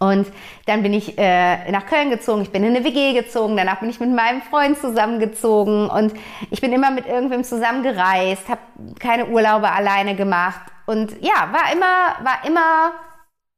und 0.00 0.26
dann 0.64 0.82
bin 0.82 0.94
ich 0.94 1.18
äh, 1.18 1.70
nach 1.70 1.84
Köln 1.84 2.08
gezogen, 2.08 2.40
ich 2.40 2.50
bin 2.50 2.64
in 2.64 2.74
eine 2.74 2.84
WG 2.86 3.12
gezogen, 3.12 3.56
danach 3.56 3.80
bin 3.80 3.90
ich 3.90 4.00
mit 4.00 4.10
meinem 4.10 4.40
Freund 4.40 4.78
zusammengezogen 4.78 5.90
und 5.90 6.14
ich 6.50 6.62
bin 6.62 6.72
immer 6.72 6.90
mit 6.90 7.06
irgendwem 7.06 7.44
zusammengereist, 7.44 8.48
habe 8.48 8.62
keine 8.98 9.26
Urlaube 9.26 9.70
alleine 9.70 10.16
gemacht 10.16 10.62
und 10.86 11.12
ja, 11.20 11.52
war 11.52 11.70
immer, 11.70 12.24
war 12.24 12.46
immer 12.46 12.92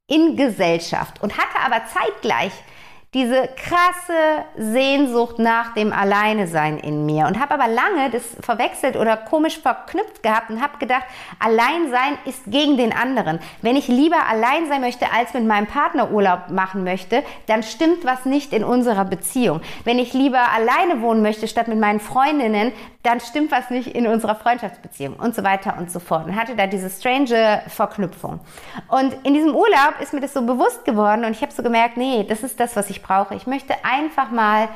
in 0.07 0.35
Gesellschaft 0.35 1.23
und 1.23 1.37
hatte 1.37 1.59
aber 1.65 1.81
zeitgleich 1.85 2.51
diese 3.13 3.47
krasse 3.55 4.45
Sehnsucht 4.57 5.37
nach 5.37 5.73
dem 5.75 5.93
Alleinesein 5.93 6.79
in 6.79 7.05
mir 7.05 7.27
und 7.27 7.39
habe 7.39 7.53
aber 7.53 7.67
lange 7.67 8.09
das 8.09 8.23
verwechselt 8.41 8.95
oder 8.95 9.17
komisch 9.17 9.59
verknüpft 9.59 10.23
gehabt 10.23 10.49
und 10.49 10.61
habe 10.61 10.79
gedacht, 10.79 11.03
Alleinsein 11.39 12.17
ist 12.25 12.43
gegen 12.47 12.75
den 12.77 12.91
anderen. 12.91 13.39
Wenn 13.61 13.75
ich 13.75 13.87
lieber 13.87 14.25
allein 14.27 14.67
sein 14.67 14.81
möchte, 14.81 15.11
als 15.11 15.33
mit 15.33 15.45
meinem 15.45 15.67
Partner 15.67 16.11
Urlaub 16.11 16.49
machen 16.49 16.83
möchte, 16.83 17.23
dann 17.45 17.61
stimmt 17.61 18.03
was 18.03 18.25
nicht 18.25 18.51
in 18.51 18.63
unserer 18.63 19.05
Beziehung. 19.05 19.61
Wenn 19.83 19.99
ich 19.99 20.13
lieber 20.13 20.49
alleine 20.51 21.01
wohnen 21.01 21.21
möchte, 21.21 21.47
statt 21.47 21.67
mit 21.67 21.79
meinen 21.79 21.99
Freundinnen, 21.99 22.71
dann 23.03 23.19
stimmt 23.19 23.51
was 23.51 23.69
nicht 23.69 23.89
in 23.89 24.07
unserer 24.07 24.35
Freundschaftsbeziehung 24.35 25.15
und 25.15 25.35
so 25.35 25.43
weiter 25.43 25.75
und 25.77 25.91
so 25.91 25.99
fort. 25.99 26.25
Und 26.25 26.35
hatte 26.35 26.55
da 26.55 26.67
diese 26.67 26.89
strange 26.89 27.61
Verknüpfung. 27.67 28.39
Und 28.87 29.13
in 29.23 29.33
diesem 29.33 29.53
Urlaub 29.53 29.95
ist 30.01 30.13
mir 30.13 30.21
das 30.21 30.33
so 30.33 30.41
bewusst 30.41 30.85
geworden 30.85 31.25
und 31.25 31.31
ich 31.31 31.41
habe 31.41 31.51
so 31.51 31.61
gemerkt, 31.61 31.97
nee, 31.97 32.25
das 32.27 32.43
ist 32.43 32.59
das, 32.59 32.75
was 32.75 32.89
ich 32.89 33.02
brauche. 33.03 33.35
Ich 33.35 33.45
möchte 33.45 33.73
einfach 33.83 34.31
mal 34.31 34.69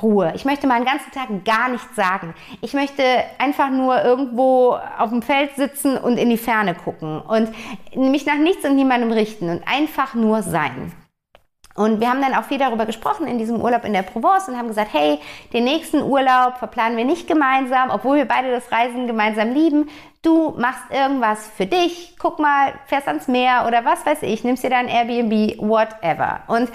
Ruhe. 0.00 0.32
Ich 0.34 0.44
möchte 0.44 0.66
mal 0.66 0.74
einen 0.74 0.84
ganzen 0.84 1.10
Tag 1.10 1.44
gar 1.44 1.68
nichts 1.68 1.94
sagen. 1.94 2.34
Ich 2.60 2.74
möchte 2.74 3.02
einfach 3.38 3.70
nur 3.70 4.02
irgendwo 4.02 4.78
auf 4.98 5.10
dem 5.10 5.22
Feld 5.22 5.56
sitzen 5.56 5.96
und 5.96 6.16
in 6.16 6.30
die 6.30 6.38
Ferne 6.38 6.74
gucken 6.74 7.20
und 7.20 7.50
mich 7.94 8.24
nach 8.24 8.36
nichts 8.36 8.64
und 8.64 8.76
niemandem 8.76 9.12
richten 9.12 9.50
und 9.50 9.62
einfach 9.66 10.14
nur 10.14 10.42
sein. 10.42 10.92
Und 11.76 12.00
wir 12.00 12.10
haben 12.10 12.20
dann 12.20 12.34
auch 12.34 12.44
viel 12.44 12.58
darüber 12.58 12.84
gesprochen 12.84 13.26
in 13.26 13.38
diesem 13.38 13.60
Urlaub 13.60 13.84
in 13.84 13.92
der 13.92 14.02
Provence 14.02 14.48
und 14.48 14.58
haben 14.58 14.68
gesagt, 14.68 14.92
hey, 14.92 15.18
den 15.52 15.64
nächsten 15.64 16.02
Urlaub 16.02 16.58
verplanen 16.58 16.96
wir 16.96 17.04
nicht 17.04 17.26
gemeinsam, 17.26 17.90
obwohl 17.90 18.18
wir 18.18 18.26
beide 18.26 18.50
das 18.50 18.70
Reisen 18.72 19.06
gemeinsam 19.06 19.54
lieben. 19.54 19.88
Du 20.20 20.50
machst 20.58 20.82
irgendwas 20.90 21.46
für 21.56 21.66
dich, 21.66 22.16
guck 22.18 22.38
mal, 22.38 22.74
fährst 22.86 23.08
ans 23.08 23.28
Meer 23.28 23.64
oder 23.66 23.84
was 23.84 24.04
weiß 24.04 24.22
ich, 24.22 24.44
nimmst 24.44 24.64
dir 24.64 24.70
dein 24.70 24.88
Airbnb, 24.88 25.58
whatever. 25.58 26.40
Und 26.48 26.70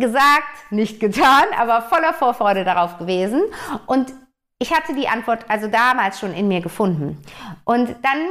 gesagt, 0.00 0.70
nicht 0.70 1.00
getan, 1.00 1.44
aber 1.58 1.82
voller 1.82 2.12
Vorfreude 2.12 2.64
darauf 2.64 2.98
gewesen. 2.98 3.42
Und 3.86 4.12
ich 4.58 4.74
hatte 4.74 4.94
die 4.94 5.08
Antwort 5.08 5.44
also 5.48 5.68
damals 5.68 6.18
schon 6.18 6.34
in 6.34 6.48
mir 6.48 6.60
gefunden. 6.60 7.22
Und 7.64 7.88
dann 8.02 8.26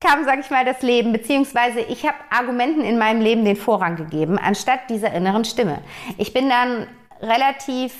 kam, 0.00 0.24
sage 0.24 0.40
ich 0.40 0.50
mal, 0.50 0.64
das 0.64 0.82
Leben, 0.82 1.12
beziehungsweise 1.12 1.80
ich 1.80 2.06
habe 2.06 2.16
Argumenten 2.30 2.82
in 2.82 2.98
meinem 2.98 3.20
Leben 3.20 3.44
den 3.44 3.56
Vorrang 3.56 3.96
gegeben, 3.96 4.38
anstatt 4.38 4.90
dieser 4.90 5.12
inneren 5.12 5.44
Stimme. 5.44 5.78
Ich 6.18 6.32
bin 6.32 6.48
dann 6.48 6.86
relativ 7.20 7.94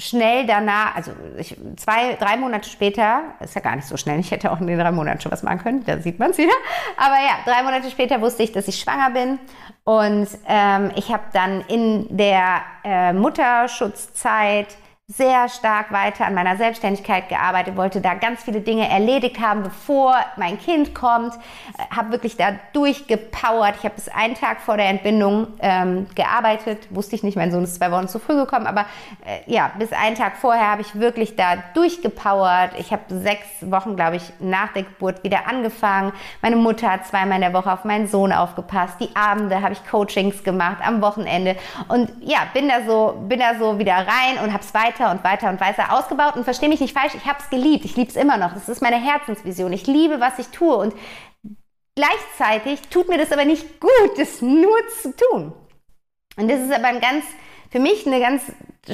schnell 0.00 0.46
danach, 0.46 0.94
also 0.94 1.12
ich, 1.36 1.56
zwei, 1.76 2.14
drei 2.14 2.36
Monate 2.36 2.68
später, 2.68 3.22
ist 3.40 3.54
ja 3.54 3.60
gar 3.60 3.74
nicht 3.74 3.88
so 3.88 3.96
schnell, 3.96 4.20
ich 4.20 4.30
hätte 4.30 4.52
auch 4.52 4.60
in 4.60 4.68
den 4.68 4.78
drei 4.78 4.92
Monaten 4.92 5.20
schon 5.20 5.32
was 5.32 5.42
machen 5.42 5.58
können, 5.58 5.84
da 5.84 5.98
sieht 5.98 6.18
man 6.18 6.30
es 6.30 6.38
wieder. 6.38 6.52
Aber 6.96 7.16
ja, 7.16 7.38
drei 7.44 7.62
Monate 7.64 7.90
später 7.90 8.20
wusste 8.20 8.44
ich, 8.44 8.52
dass 8.52 8.68
ich 8.68 8.78
schwanger 8.78 9.10
bin 9.10 9.38
und 9.84 10.28
ähm, 10.46 10.92
ich 10.94 11.12
habe 11.12 11.24
dann 11.32 11.62
in 11.62 12.16
der 12.16 12.62
äh, 12.84 13.12
Mutterschutzzeit 13.12 14.68
sehr 15.10 15.48
stark 15.48 15.90
weiter 15.90 16.26
an 16.26 16.34
meiner 16.34 16.58
Selbstständigkeit 16.58 17.30
gearbeitet, 17.30 17.76
wollte 17.78 18.02
da 18.02 18.12
ganz 18.12 18.42
viele 18.42 18.60
Dinge 18.60 18.90
erledigt 18.90 19.40
haben, 19.40 19.62
bevor 19.62 20.14
mein 20.36 20.60
Kind 20.60 20.94
kommt, 20.94 21.32
äh, 21.32 21.96
habe 21.96 22.12
wirklich 22.12 22.36
da 22.36 22.58
durchgepowert. 22.74 23.76
Ich 23.78 23.84
habe 23.84 23.94
bis 23.94 24.10
einen 24.10 24.34
Tag 24.34 24.60
vor 24.60 24.76
der 24.76 24.90
Entbindung 24.90 25.46
ähm, 25.60 26.08
gearbeitet, 26.14 26.94
wusste 26.94 27.16
ich 27.16 27.22
nicht, 27.22 27.38
mein 27.38 27.50
Sohn 27.50 27.64
ist 27.64 27.76
zwei 27.76 27.90
Wochen 27.90 28.06
zu 28.06 28.18
früh 28.18 28.34
gekommen, 28.34 28.66
aber 28.66 28.82
äh, 29.24 29.50
ja, 29.50 29.70
bis 29.78 29.94
einen 29.94 30.14
Tag 30.14 30.36
vorher 30.36 30.70
habe 30.70 30.82
ich 30.82 31.00
wirklich 31.00 31.36
da 31.36 31.56
durchgepowert. 31.72 32.72
Ich 32.76 32.92
habe 32.92 33.04
sechs 33.08 33.46
Wochen, 33.62 33.96
glaube 33.96 34.16
ich, 34.16 34.24
nach 34.40 34.74
der 34.74 34.82
Geburt 34.82 35.24
wieder 35.24 35.48
angefangen. 35.48 36.12
Meine 36.42 36.56
Mutter 36.56 36.92
hat 36.92 37.06
zweimal 37.06 37.36
in 37.36 37.40
der 37.40 37.54
Woche 37.54 37.72
auf 37.72 37.84
meinen 37.84 38.08
Sohn 38.08 38.30
aufgepasst. 38.30 38.96
Die 39.00 39.16
Abende 39.16 39.62
habe 39.62 39.72
ich 39.72 39.86
Coachings 39.90 40.44
gemacht 40.44 40.76
am 40.84 41.00
Wochenende 41.00 41.56
und 41.88 42.12
ja, 42.20 42.40
bin 42.52 42.68
da 42.68 42.82
so, 42.86 43.16
bin 43.26 43.40
da 43.40 43.58
so 43.58 43.78
wieder 43.78 43.94
rein 43.94 44.44
und 44.44 44.52
habe 44.52 44.62
es 44.62 44.74
weiter 44.74 44.97
weiter 44.98 45.10
und 45.10 45.24
weiter 45.24 45.48
und 45.50 45.60
weiter 45.60 45.92
ausgebaut. 45.92 46.36
Und 46.36 46.44
verstehe 46.44 46.68
mich 46.68 46.80
nicht 46.80 46.96
falsch, 46.96 47.14
ich 47.14 47.26
habe 47.26 47.38
es 47.40 47.50
geliebt, 47.50 47.84
ich 47.84 47.96
liebe 47.96 48.10
es 48.10 48.16
immer 48.16 48.36
noch, 48.36 48.54
das 48.54 48.68
ist 48.68 48.82
meine 48.82 48.96
Herzensvision, 48.96 49.72
ich 49.72 49.86
liebe, 49.86 50.20
was 50.20 50.38
ich 50.38 50.48
tue. 50.48 50.76
Und 50.76 50.94
gleichzeitig 51.94 52.80
tut 52.88 53.08
mir 53.08 53.18
das 53.18 53.32
aber 53.32 53.44
nicht 53.44 53.80
gut, 53.80 54.18
das 54.18 54.42
nur 54.42 54.76
zu 55.02 55.14
tun. 55.16 55.52
Und 56.36 56.50
das 56.50 56.60
ist 56.60 56.72
aber 56.72 56.86
ein 56.86 57.00
ganz, 57.00 57.24
für 57.70 57.80
mich 57.80 58.06
eine 58.06 58.20
ganz 58.20 58.42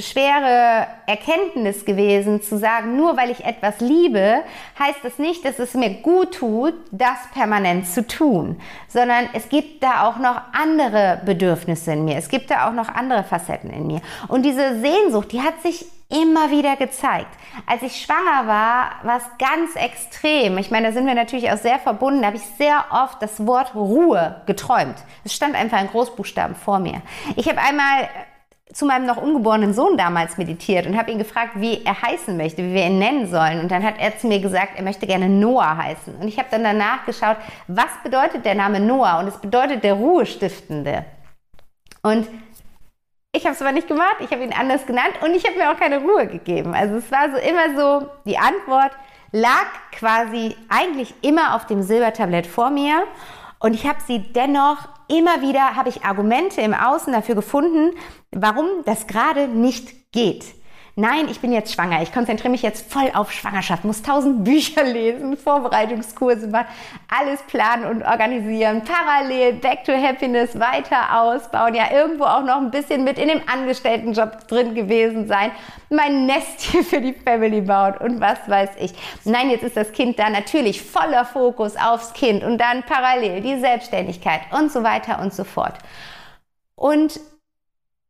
schwere 0.01 0.87
Erkenntnis 1.05 1.85
gewesen, 1.85 2.41
zu 2.41 2.57
sagen, 2.57 2.97
nur 2.97 3.15
weil 3.17 3.29
ich 3.29 3.45
etwas 3.45 3.79
liebe, 3.79 4.41
heißt 4.77 4.99
das 5.03 5.19
nicht, 5.19 5.45
dass 5.45 5.59
es 5.59 5.73
mir 5.73 6.01
gut 6.01 6.35
tut, 6.35 6.73
das 6.91 7.17
permanent 7.33 7.87
zu 7.87 8.05
tun, 8.05 8.59
sondern 8.87 9.29
es 9.33 9.47
gibt 9.47 9.83
da 9.83 10.07
auch 10.07 10.17
noch 10.17 10.41
andere 10.53 11.21
Bedürfnisse 11.25 11.93
in 11.93 12.05
mir, 12.05 12.17
es 12.17 12.29
gibt 12.29 12.51
da 12.51 12.67
auch 12.67 12.73
noch 12.73 12.89
andere 12.89 13.23
Facetten 13.23 13.69
in 13.71 13.87
mir. 13.87 14.01
Und 14.27 14.43
diese 14.43 14.81
Sehnsucht, 14.81 15.31
die 15.31 15.41
hat 15.41 15.61
sich 15.61 15.85
immer 16.09 16.51
wieder 16.51 16.75
gezeigt. 16.75 17.35
Als 17.65 17.81
ich 17.81 18.01
schwanger 18.01 18.47
war, 18.47 18.91
war 19.03 19.17
es 19.17 19.25
ganz 19.39 19.75
extrem. 19.75 20.57
Ich 20.57 20.69
meine, 20.69 20.87
da 20.87 20.93
sind 20.93 21.07
wir 21.07 21.15
natürlich 21.15 21.51
auch 21.51 21.57
sehr 21.57 21.79
verbunden. 21.79 22.21
Da 22.21 22.27
habe 22.27 22.37
ich 22.37 22.43
sehr 22.57 22.85
oft 22.91 23.21
das 23.21 23.45
Wort 23.45 23.73
Ruhe 23.73 24.41
geträumt. 24.45 24.95
Es 25.23 25.33
stand 25.33 25.55
einfach 25.55 25.81
in 25.81 25.87
Großbuchstaben 25.87 26.55
vor 26.55 26.79
mir. 26.79 27.01
Ich 27.35 27.49
habe 27.49 27.59
einmal 27.59 28.07
zu 28.71 28.85
meinem 28.85 29.05
noch 29.05 29.17
ungeborenen 29.17 29.73
Sohn 29.73 29.95
damals 29.97 30.37
meditiert 30.37 30.85
und 30.85 30.97
habe 30.97 31.09
ihn 31.09 31.17
gefragt, 31.17 31.51
wie 31.55 31.85
er 31.85 32.01
heißen 32.01 32.35
möchte, 32.35 32.61
wie 32.63 32.73
wir 32.73 32.85
ihn 32.85 32.99
nennen 32.99 33.27
sollen. 33.27 33.61
Und 33.61 33.71
dann 33.71 33.83
hat 33.83 33.95
er 33.99 34.17
zu 34.17 34.27
mir 34.27 34.39
gesagt, 34.41 34.73
er 34.75 34.83
möchte 34.83 35.07
gerne 35.07 35.29
Noah 35.29 35.77
heißen. 35.77 36.15
Und 36.15 36.27
ich 36.27 36.37
habe 36.37 36.49
dann 36.51 36.63
danach 36.63 37.05
geschaut, 37.05 37.37
was 37.67 37.91
bedeutet 38.03 38.43
der 38.43 38.55
Name 38.55 38.79
Noah? 38.79 39.19
Und 39.19 39.27
es 39.27 39.37
bedeutet 39.37 39.83
der 39.83 39.93
Ruhestiftende. 39.93 41.05
Und 42.03 42.27
ich 43.35 43.43
habe 43.43 43.53
es 43.53 43.61
aber 43.61 43.71
nicht 43.71 43.87
gemacht, 43.87 44.15
ich 44.19 44.31
habe 44.31 44.43
ihn 44.43 44.53
anders 44.53 44.85
genannt 44.85 45.13
und 45.21 45.35
ich 45.35 45.45
habe 45.45 45.57
mir 45.57 45.71
auch 45.71 45.77
keine 45.77 45.99
Ruhe 45.99 46.27
gegeben. 46.27 46.73
Also 46.73 46.95
es 46.95 47.11
war 47.11 47.29
so 47.29 47.37
immer 47.37 47.75
so, 47.75 48.07
die 48.25 48.37
Antwort 48.37 48.91
lag 49.31 49.65
quasi 49.91 50.55
eigentlich 50.69 51.13
immer 51.21 51.55
auf 51.55 51.65
dem 51.65 51.81
Silbertablett 51.81 52.47
vor 52.47 52.69
mir 52.69 53.03
und 53.59 53.73
ich 53.73 53.85
habe 53.85 53.99
sie 54.07 54.19
dennoch 54.19 54.77
immer 55.07 55.41
wieder, 55.41 55.75
habe 55.75 55.89
ich 55.89 56.03
Argumente 56.03 56.61
im 56.61 56.73
Außen 56.73 57.11
dafür 57.11 57.35
gefunden, 57.35 57.95
warum 58.31 58.67
das 58.85 59.07
gerade 59.07 59.47
nicht 59.47 60.11
geht. 60.11 60.54
Nein, 60.97 61.27
ich 61.29 61.41
bin 61.41 61.51
jetzt 61.51 61.73
schwanger. 61.73 62.01
Ich 62.03 62.13
konzentriere 62.13 62.51
mich 62.51 62.61
jetzt 62.61 62.89
voll 62.89 63.11
auf 63.13 63.29
Schwangerschaft, 63.33 63.83
muss 63.83 64.01
tausend 64.01 64.45
Bücher 64.45 64.85
lesen, 64.85 65.35
Vorbereitungskurse 65.45 66.47
machen, 66.47 66.67
alles 67.09 67.41
planen 67.43 67.83
und 67.83 68.01
organisieren, 68.01 68.81
parallel 68.85 69.55
Back 69.55 69.83
to 69.83 69.91
Happiness 69.91 70.57
weiter 70.57 71.19
ausbauen, 71.21 71.75
ja 71.75 71.91
irgendwo 71.91 72.23
auch 72.23 72.43
noch 72.43 72.61
ein 72.61 72.71
bisschen 72.71 73.03
mit 73.03 73.19
in 73.19 73.27
dem 73.27 73.41
Angestelltenjob 73.45 74.47
drin 74.47 74.73
gewesen 74.73 75.27
sein, 75.27 75.51
mein 75.89 76.27
Nest 76.27 76.61
hier 76.61 76.85
für 76.85 77.01
die 77.01 77.11
Family 77.13 77.59
bauen 77.59 77.95
und 77.97 78.21
was 78.21 78.39
weiß 78.47 78.69
ich. 78.79 78.93
Nein, 79.25 79.49
jetzt 79.49 79.63
ist 79.63 79.75
das 79.75 79.91
Kind 79.91 80.17
da 80.17 80.29
natürlich 80.29 80.81
voller 80.81 81.25
Fokus 81.25 81.75
aufs 81.75 82.13
Kind 82.13 82.41
und 82.41 82.57
dann 82.57 82.83
parallel 82.83 83.41
die 83.41 83.59
Selbstständigkeit 83.59 84.43
und 84.57 84.71
so 84.71 84.81
weiter 84.83 85.19
und 85.19 85.33
so 85.33 85.43
fort. 85.43 85.75
Und 86.75 87.19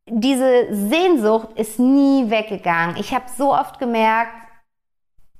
diese 0.08 0.72
Sehnsucht 0.72 1.48
ist 1.56 1.78
nie 1.78 2.30
weggegangen. 2.30 2.96
Ich 2.96 3.12
habe 3.12 3.24
so 3.36 3.52
oft 3.52 3.78
gemerkt, 3.78 4.32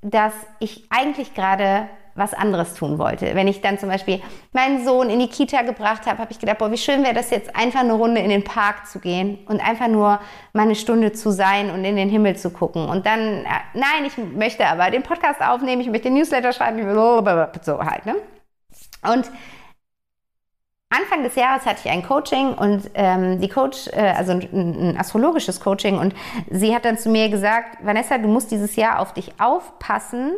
dass 0.02 0.34
ich 0.58 0.86
eigentlich 0.90 1.34
gerade 1.34 1.88
was 2.16 2.32
anderes 2.34 2.74
tun 2.74 2.98
wollte. 2.98 3.34
Wenn 3.34 3.46
ich 3.46 3.60
dann 3.60 3.78
zum 3.78 3.90
Beispiel 3.90 4.22
meinen 4.52 4.84
Sohn 4.84 5.10
in 5.10 5.18
die 5.18 5.28
Kita 5.28 5.62
gebracht 5.62 6.06
habe, 6.06 6.18
habe 6.18 6.32
ich 6.32 6.38
gedacht, 6.38 6.58
boah, 6.58 6.72
wie 6.72 6.78
schön 6.78 7.04
wäre 7.04 7.14
das 7.14 7.30
jetzt, 7.30 7.54
einfach 7.54 7.80
eine 7.80 7.92
Runde 7.92 8.20
in 8.20 8.30
den 8.30 8.42
Park 8.42 8.86
zu 8.86 8.98
gehen 8.98 9.38
und 9.46 9.60
einfach 9.60 9.88
nur 9.88 10.18
mal 10.52 10.62
eine 10.62 10.74
Stunde 10.74 11.12
zu 11.12 11.30
sein 11.30 11.70
und 11.70 11.84
in 11.84 11.96
den 11.96 12.08
Himmel 12.08 12.36
zu 12.36 12.50
gucken. 12.50 12.88
Und 12.88 13.06
dann, 13.06 13.44
äh, 13.44 13.48
nein, 13.74 14.06
ich 14.06 14.16
möchte 14.16 14.66
aber 14.66 14.90
den 14.90 15.02
Podcast 15.02 15.42
aufnehmen, 15.42 15.82
ich 15.82 15.88
möchte 15.88 16.08
den 16.08 16.14
Newsletter 16.14 16.52
schreiben, 16.52 16.82
so 17.62 17.80
halt, 17.80 18.06
ne? 18.06 18.16
Und 19.02 19.30
Anfang 20.88 21.24
des 21.24 21.34
Jahres 21.34 21.66
hatte 21.66 21.80
ich 21.84 21.90
ein 21.90 22.04
Coaching 22.04 22.54
und 22.54 22.90
ähm, 22.94 23.40
die 23.40 23.48
Coach, 23.48 23.88
äh, 23.88 24.14
also 24.16 24.32
ein, 24.32 24.48
ein, 24.52 24.96
astrologisches 24.96 25.60
Coaching 25.60 25.98
und 25.98 26.14
sie 26.48 26.74
hat 26.74 26.84
dann 26.84 26.96
zu 26.96 27.08
mir 27.08 27.28
gesagt, 27.28 27.78
Vanessa, 27.82 28.18
du 28.18 28.28
musst 28.28 28.52
dieses 28.52 28.76
Jahr 28.76 29.00
auf 29.00 29.12
dich 29.12 29.32
aufpassen, 29.40 30.34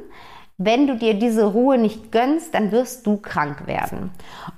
wenn 0.57 0.87
du 0.87 0.97
dir 0.97 1.15
diese 1.15 1.45
Ruhe 1.45 1.77
nicht 1.79 2.11
gönnst, 2.11 2.55
dann 2.55 2.73
wirst 2.73 3.07
du 3.07 3.19
krank 3.19 3.67
werden. 3.67 4.11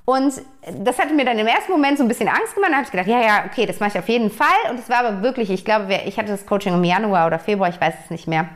Und 0.05 0.33
das 0.79 0.97
hatte 0.97 1.13
mir 1.13 1.25
dann 1.25 1.37
im 1.37 1.45
ersten 1.45 1.71
Moment 1.71 1.97
so 1.97 2.03
ein 2.03 2.07
bisschen 2.07 2.27
Angst 2.27 2.55
gemacht. 2.55 2.71
Da 2.71 2.77
habe 2.77 2.85
ich 2.85 2.91
gedacht, 2.91 3.07
ja, 3.07 3.21
ja, 3.21 3.43
okay, 3.45 3.67
das 3.67 3.79
mache 3.79 3.91
ich 3.91 3.99
auf 3.99 4.09
jeden 4.09 4.31
Fall. 4.31 4.71
Und 4.71 4.79
es 4.79 4.89
war 4.89 5.05
aber 5.05 5.21
wirklich, 5.21 5.51
ich 5.51 5.63
glaube, 5.63 5.93
ich 6.05 6.17
hatte 6.17 6.29
das 6.29 6.47
Coaching 6.47 6.73
im 6.73 6.83
Januar 6.83 7.27
oder 7.27 7.37
Februar, 7.37 7.69
ich 7.69 7.79
weiß 7.79 7.93
es 8.03 8.09
nicht 8.09 8.27
mehr. 8.27 8.49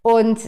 Und 0.00 0.38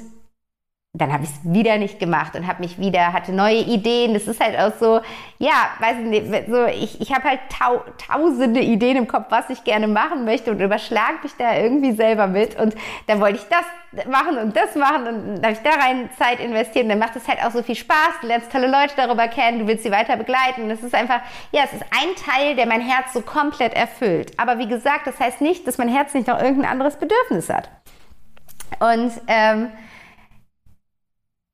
dann 0.95 1.11
habe 1.11 1.25
ich 1.25 1.31
es 1.31 1.39
wieder 1.43 1.79
nicht 1.79 1.99
gemacht 1.99 2.35
und 2.37 2.47
habe 2.47 2.61
mich 2.61 2.79
wieder, 2.79 3.15
hatte 3.15 3.33
neue 3.33 3.61
Ideen. 3.61 4.13
Das 4.13 4.27
ist 4.27 4.45
halt 4.45 4.59
auch 4.59 4.79
so, 4.79 5.01
ja, 5.39 5.71
weiß 5.79 5.97
nicht, 6.01 6.27
so, 6.51 6.67
ich, 6.67 7.01
ich 7.01 7.15
habe 7.15 7.31
halt 7.31 7.41
tau, 7.49 7.83
tausende 7.97 8.61
Ideen 8.61 8.99
im 8.99 9.09
Kopf, 9.09 9.27
was 9.31 9.49
ich 9.49 9.65
gerne 9.65 9.89
machen 9.89 10.27
möchte 10.27 10.51
und 10.51 10.61
überschlag 10.61 11.23
mich 11.23 11.33
da 11.39 11.57
irgendwie 11.57 11.93
selber 11.93 12.27
mit. 12.27 12.61
Und 12.61 12.75
dann 13.07 13.21
wollte 13.21 13.39
ich 13.39 13.45
das 13.45 14.07
machen 14.07 14.37
und 14.37 14.55
das 14.55 14.75
machen 14.75 15.07
und 15.07 15.37
dann 15.37 15.43
habe 15.43 15.53
ich 15.53 15.61
da 15.61 15.71
rein 15.71 16.11
Zeit 16.19 16.41
investiert. 16.41 16.85
Und 16.85 16.91
dann 16.91 16.99
macht 16.99 17.17
es 17.17 17.27
halt 17.27 17.43
auch 17.43 17.53
so 17.53 17.63
viel 17.63 17.75
Spaß. 17.75 18.21
Du 18.21 18.27
lernst 18.27 18.53
tolle 18.53 18.67
Leute 18.67 18.93
darüber 18.95 19.29
kennen, 19.29 19.61
du 19.61 19.67
willst 19.67 19.85
sie 19.85 19.91
weiter 19.91 20.19
begleiten. 20.19 20.69
Das 20.69 20.83
ist 20.83 20.95
einfach, 20.95 21.21
ja, 21.53 21.63
es 21.65 21.73
ist 21.73 21.85
ein 21.85 22.15
Teil, 22.23 22.55
der 22.55 22.67
mein 22.67 22.83
Herz 22.83 23.15
so 23.15 23.23
komplett 23.23 23.73
erfüllt. 23.73 24.39
Aber 24.39 24.59
wie 24.59 24.69
gesagt, 24.69 25.07
das 25.07 25.19
heißt 25.19 25.41
nicht, 25.41 25.67
dass 25.67 25.79
mein 25.79 25.89
Herz 25.89 26.13
nicht 26.13 26.29
noch 26.29 26.39
irgendein 26.39 26.71
anderes 26.71 26.97
Bedürfnis 26.97 27.49
hat. 27.49 27.71
Und 28.79 29.11
ähm, 29.27 29.69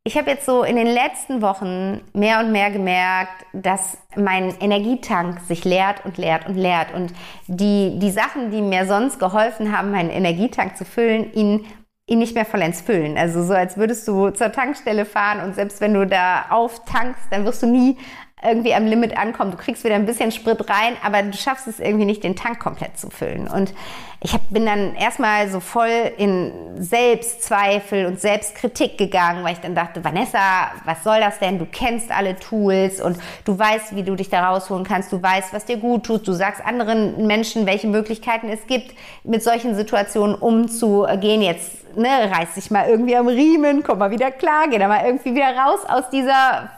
ich 0.08 0.16
habe 0.16 0.30
jetzt 0.30 0.46
so 0.46 0.62
in 0.62 0.76
den 0.76 0.86
letzten 0.86 1.42
Wochen 1.42 2.00
mehr 2.14 2.40
und 2.40 2.50
mehr 2.50 2.70
gemerkt, 2.70 3.44
dass 3.52 3.98
mein 4.16 4.54
Energietank 4.58 5.38
sich 5.40 5.66
leert 5.66 6.02
und 6.06 6.16
leert 6.16 6.48
und 6.48 6.54
leert. 6.54 6.94
Und 6.94 7.12
die, 7.46 7.98
die 7.98 8.10
Sachen, 8.10 8.50
die 8.50 8.62
mir 8.62 8.86
sonst 8.86 9.18
geholfen 9.18 9.76
haben, 9.76 9.90
meinen 9.90 10.08
Energietank 10.08 10.78
zu 10.78 10.86
füllen, 10.86 11.30
ihn, 11.34 11.66
ihn 12.06 12.20
nicht 12.20 12.34
mehr 12.34 12.46
vollends 12.46 12.80
füllen. 12.80 13.18
Also 13.18 13.42
so, 13.44 13.52
als 13.52 13.76
würdest 13.76 14.08
du 14.08 14.30
zur 14.30 14.50
Tankstelle 14.50 15.04
fahren 15.04 15.44
und 15.44 15.54
selbst 15.54 15.82
wenn 15.82 15.92
du 15.92 16.06
da 16.06 16.46
auftankst, 16.48 17.24
dann 17.30 17.44
wirst 17.44 17.62
du 17.62 17.66
nie 17.66 17.98
irgendwie 18.42 18.74
am 18.74 18.86
Limit 18.86 19.16
ankommen. 19.16 19.50
Du 19.50 19.56
kriegst 19.56 19.84
wieder 19.84 19.94
ein 19.94 20.06
bisschen 20.06 20.32
Sprit 20.32 20.68
rein, 20.68 20.96
aber 21.02 21.22
du 21.22 21.36
schaffst 21.36 21.66
es 21.66 21.80
irgendwie 21.80 22.04
nicht, 22.04 22.22
den 22.22 22.36
Tank 22.36 22.60
komplett 22.60 22.98
zu 22.98 23.10
füllen. 23.10 23.48
Und 23.48 23.74
ich 24.20 24.32
hab, 24.32 24.40
bin 24.50 24.66
dann 24.66 24.94
erstmal 24.96 25.48
so 25.48 25.60
voll 25.60 26.12
in 26.16 26.52
Selbstzweifel 26.76 28.06
und 28.06 28.20
Selbstkritik 28.20 28.98
gegangen, 28.98 29.44
weil 29.44 29.52
ich 29.52 29.60
dann 29.60 29.74
dachte, 29.74 30.02
Vanessa, 30.02 30.72
was 30.84 31.04
soll 31.04 31.20
das 31.20 31.38
denn? 31.38 31.58
Du 31.58 31.66
kennst 31.66 32.10
alle 32.10 32.36
Tools 32.36 33.00
und 33.00 33.16
du 33.44 33.56
weißt, 33.56 33.94
wie 33.94 34.02
du 34.02 34.16
dich 34.16 34.28
da 34.28 34.48
rausholen 34.48 34.84
kannst. 34.84 35.12
Du 35.12 35.22
weißt, 35.22 35.52
was 35.52 35.66
dir 35.66 35.76
gut 35.76 36.04
tut. 36.04 36.26
Du 36.26 36.32
sagst 36.32 36.64
anderen 36.64 37.26
Menschen, 37.26 37.66
welche 37.66 37.86
Möglichkeiten 37.86 38.48
es 38.48 38.66
gibt, 38.66 38.94
mit 39.22 39.42
solchen 39.42 39.76
Situationen 39.76 40.34
umzugehen. 40.34 41.42
Jetzt 41.42 41.96
ne, 41.96 42.08
reiß 42.08 42.54
dich 42.54 42.70
mal 42.70 42.88
irgendwie 42.88 43.16
am 43.16 43.28
Riemen, 43.28 43.82
komm 43.84 43.98
mal 43.98 44.10
wieder 44.10 44.30
klar, 44.30 44.66
geh 44.68 44.78
da 44.78 44.88
mal 44.88 45.04
irgendwie 45.04 45.34
wieder 45.34 45.56
raus 45.56 45.80
aus 45.88 46.10
dieser 46.10 46.70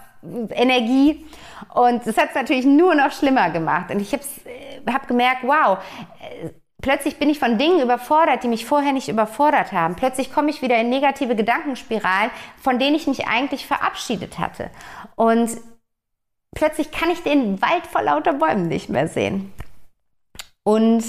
Energie. 0.51 1.25
Und 1.75 2.07
das 2.07 2.17
hat 2.17 2.31
es 2.31 2.35
natürlich 2.35 2.65
nur 2.65 2.95
noch 2.95 3.13
schlimmer 3.13 3.51
gemacht. 3.51 3.91
Und 3.91 4.01
ich 4.01 4.13
habe 4.13 4.23
äh, 4.45 4.93
hab 4.93 5.09
gemerkt, 5.09 5.43
wow, 5.43 5.79
äh, 6.21 6.51
plötzlich 6.81 7.19
bin 7.19 7.31
ich 7.31 7.39
von 7.39 7.59
Dingen 7.59 7.81
überfordert, 7.81 8.43
die 8.43 8.49
mich 8.49 8.67
vorher 8.67 8.93
nicht 8.93 9.09
überfordert 9.09 9.73
haben. 9.73 9.97
Plötzlich 9.97 10.33
komme 10.33 10.51
ich 10.51 10.63
wieder 10.63 10.79
in 10.79 10.89
negative 10.89 11.37
Gedankenspiralen, 11.37 12.31
von 12.57 12.79
denen 12.79 12.97
ich 12.97 13.07
mich 13.07 13.27
eigentlich 13.27 13.67
verabschiedet 13.67 14.39
hatte. 14.39 14.71
Und 15.17 15.51
plötzlich 16.55 16.91
kann 16.91 17.11
ich 17.11 17.23
den 17.23 17.61
Wald 17.63 17.87
vor 17.87 18.03
lauter 18.03 18.33
Bäumen 18.33 18.69
nicht 18.69 18.89
mehr 18.89 19.09
sehen. 19.09 19.53
Und 20.63 21.05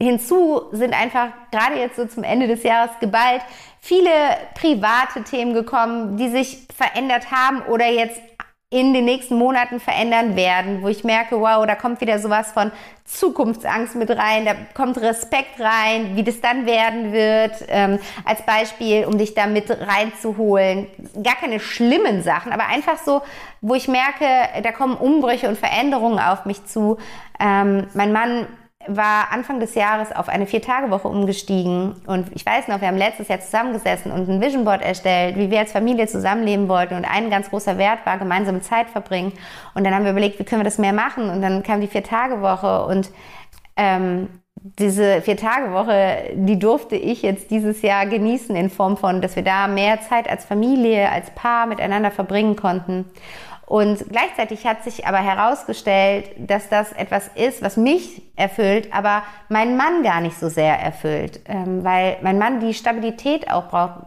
hinzu 0.00 0.62
sind 0.72 0.94
einfach 0.94 1.28
gerade 1.50 1.78
jetzt 1.78 1.96
so 1.96 2.06
zum 2.06 2.24
Ende 2.24 2.46
des 2.46 2.62
Jahres 2.62 2.90
geballt 3.00 3.42
viele 3.80 4.10
private 4.54 5.24
Themen 5.24 5.54
gekommen, 5.54 6.16
die 6.16 6.28
sich 6.28 6.66
verändert 6.74 7.30
haben 7.30 7.62
oder 7.62 7.86
jetzt 7.88 8.20
in 8.72 8.94
den 8.94 9.04
nächsten 9.04 9.34
Monaten 9.34 9.80
verändern 9.80 10.36
werden, 10.36 10.82
wo 10.82 10.88
ich 10.88 11.02
merke, 11.02 11.40
wow, 11.40 11.66
da 11.66 11.74
kommt 11.74 12.00
wieder 12.00 12.20
sowas 12.20 12.52
von 12.52 12.70
Zukunftsangst 13.04 13.96
mit 13.96 14.10
rein, 14.10 14.44
da 14.44 14.54
kommt 14.74 14.96
Respekt 14.98 15.58
rein, 15.58 16.14
wie 16.14 16.22
das 16.22 16.40
dann 16.40 16.66
werden 16.66 17.12
wird, 17.12 17.64
ähm, 17.66 17.98
als 18.24 18.42
Beispiel, 18.42 19.06
um 19.06 19.18
dich 19.18 19.34
da 19.34 19.48
mit 19.48 19.68
reinzuholen. 19.68 20.86
Gar 21.20 21.34
keine 21.34 21.58
schlimmen 21.58 22.22
Sachen, 22.22 22.52
aber 22.52 22.68
einfach 22.68 22.98
so, 22.98 23.22
wo 23.60 23.74
ich 23.74 23.88
merke, 23.88 24.24
da 24.62 24.70
kommen 24.70 24.96
Umbrüche 24.96 25.48
und 25.48 25.58
Veränderungen 25.58 26.20
auf 26.20 26.44
mich 26.44 26.64
zu. 26.66 26.98
Ähm, 27.40 27.88
mein 27.94 28.12
Mann 28.12 28.46
war 28.96 29.32
Anfang 29.32 29.60
des 29.60 29.74
Jahres 29.74 30.10
auf 30.12 30.28
eine 30.28 30.46
Vier-Tage-Woche 30.46 31.08
umgestiegen. 31.08 31.94
Und 32.06 32.26
ich 32.34 32.44
weiß 32.44 32.68
noch, 32.68 32.80
wir 32.80 32.88
haben 32.88 32.96
letztes 32.96 33.28
Jahr 33.28 33.40
zusammengesessen 33.40 34.10
und 34.10 34.28
ein 34.28 34.40
Vision 34.40 34.64
Board 34.64 34.82
erstellt, 34.82 35.36
wie 35.36 35.50
wir 35.50 35.60
als 35.60 35.72
Familie 35.72 36.06
zusammenleben 36.06 36.68
wollten. 36.68 36.94
Und 36.94 37.04
ein 37.04 37.30
ganz 37.30 37.50
großer 37.50 37.78
Wert 37.78 38.04
war 38.04 38.18
gemeinsame 38.18 38.60
Zeit 38.60 38.90
verbringen. 38.90 39.32
Und 39.74 39.84
dann 39.84 39.94
haben 39.94 40.04
wir 40.04 40.10
überlegt, 40.10 40.38
wie 40.38 40.44
können 40.44 40.60
wir 40.60 40.64
das 40.64 40.78
mehr 40.78 40.92
machen? 40.92 41.30
Und 41.30 41.42
dann 41.42 41.62
kam 41.62 41.80
die 41.80 41.86
Vier-Tage-Woche 41.86 42.84
und 42.86 43.10
ähm, 43.76 44.28
diese 44.62 45.22
Vier-Tage-Woche, 45.22 46.34
die 46.34 46.58
durfte 46.58 46.96
ich 46.96 47.22
jetzt 47.22 47.50
dieses 47.50 47.80
Jahr 47.80 48.04
genießen 48.06 48.54
in 48.54 48.68
Form 48.68 48.96
von, 48.96 49.22
dass 49.22 49.36
wir 49.36 49.42
da 49.42 49.66
mehr 49.66 50.00
Zeit 50.02 50.28
als 50.28 50.44
Familie, 50.44 51.10
als 51.10 51.30
Paar 51.30 51.66
miteinander 51.66 52.10
verbringen 52.10 52.56
konnten. 52.56 53.06
Und 53.70 54.04
gleichzeitig 54.08 54.66
hat 54.66 54.82
sich 54.82 55.06
aber 55.06 55.18
herausgestellt, 55.18 56.32
dass 56.38 56.68
das 56.68 56.90
etwas 56.90 57.30
ist, 57.36 57.62
was 57.62 57.76
mich 57.76 58.20
erfüllt, 58.34 58.92
aber 58.92 59.22
mein 59.48 59.76
Mann 59.76 60.02
gar 60.02 60.20
nicht 60.20 60.36
so 60.36 60.48
sehr 60.48 60.76
erfüllt, 60.76 61.38
ähm, 61.46 61.84
weil 61.84 62.16
mein 62.20 62.36
Mann 62.36 62.58
die 62.58 62.74
Stabilität 62.74 63.48
auch 63.48 63.68
braucht. 63.68 64.00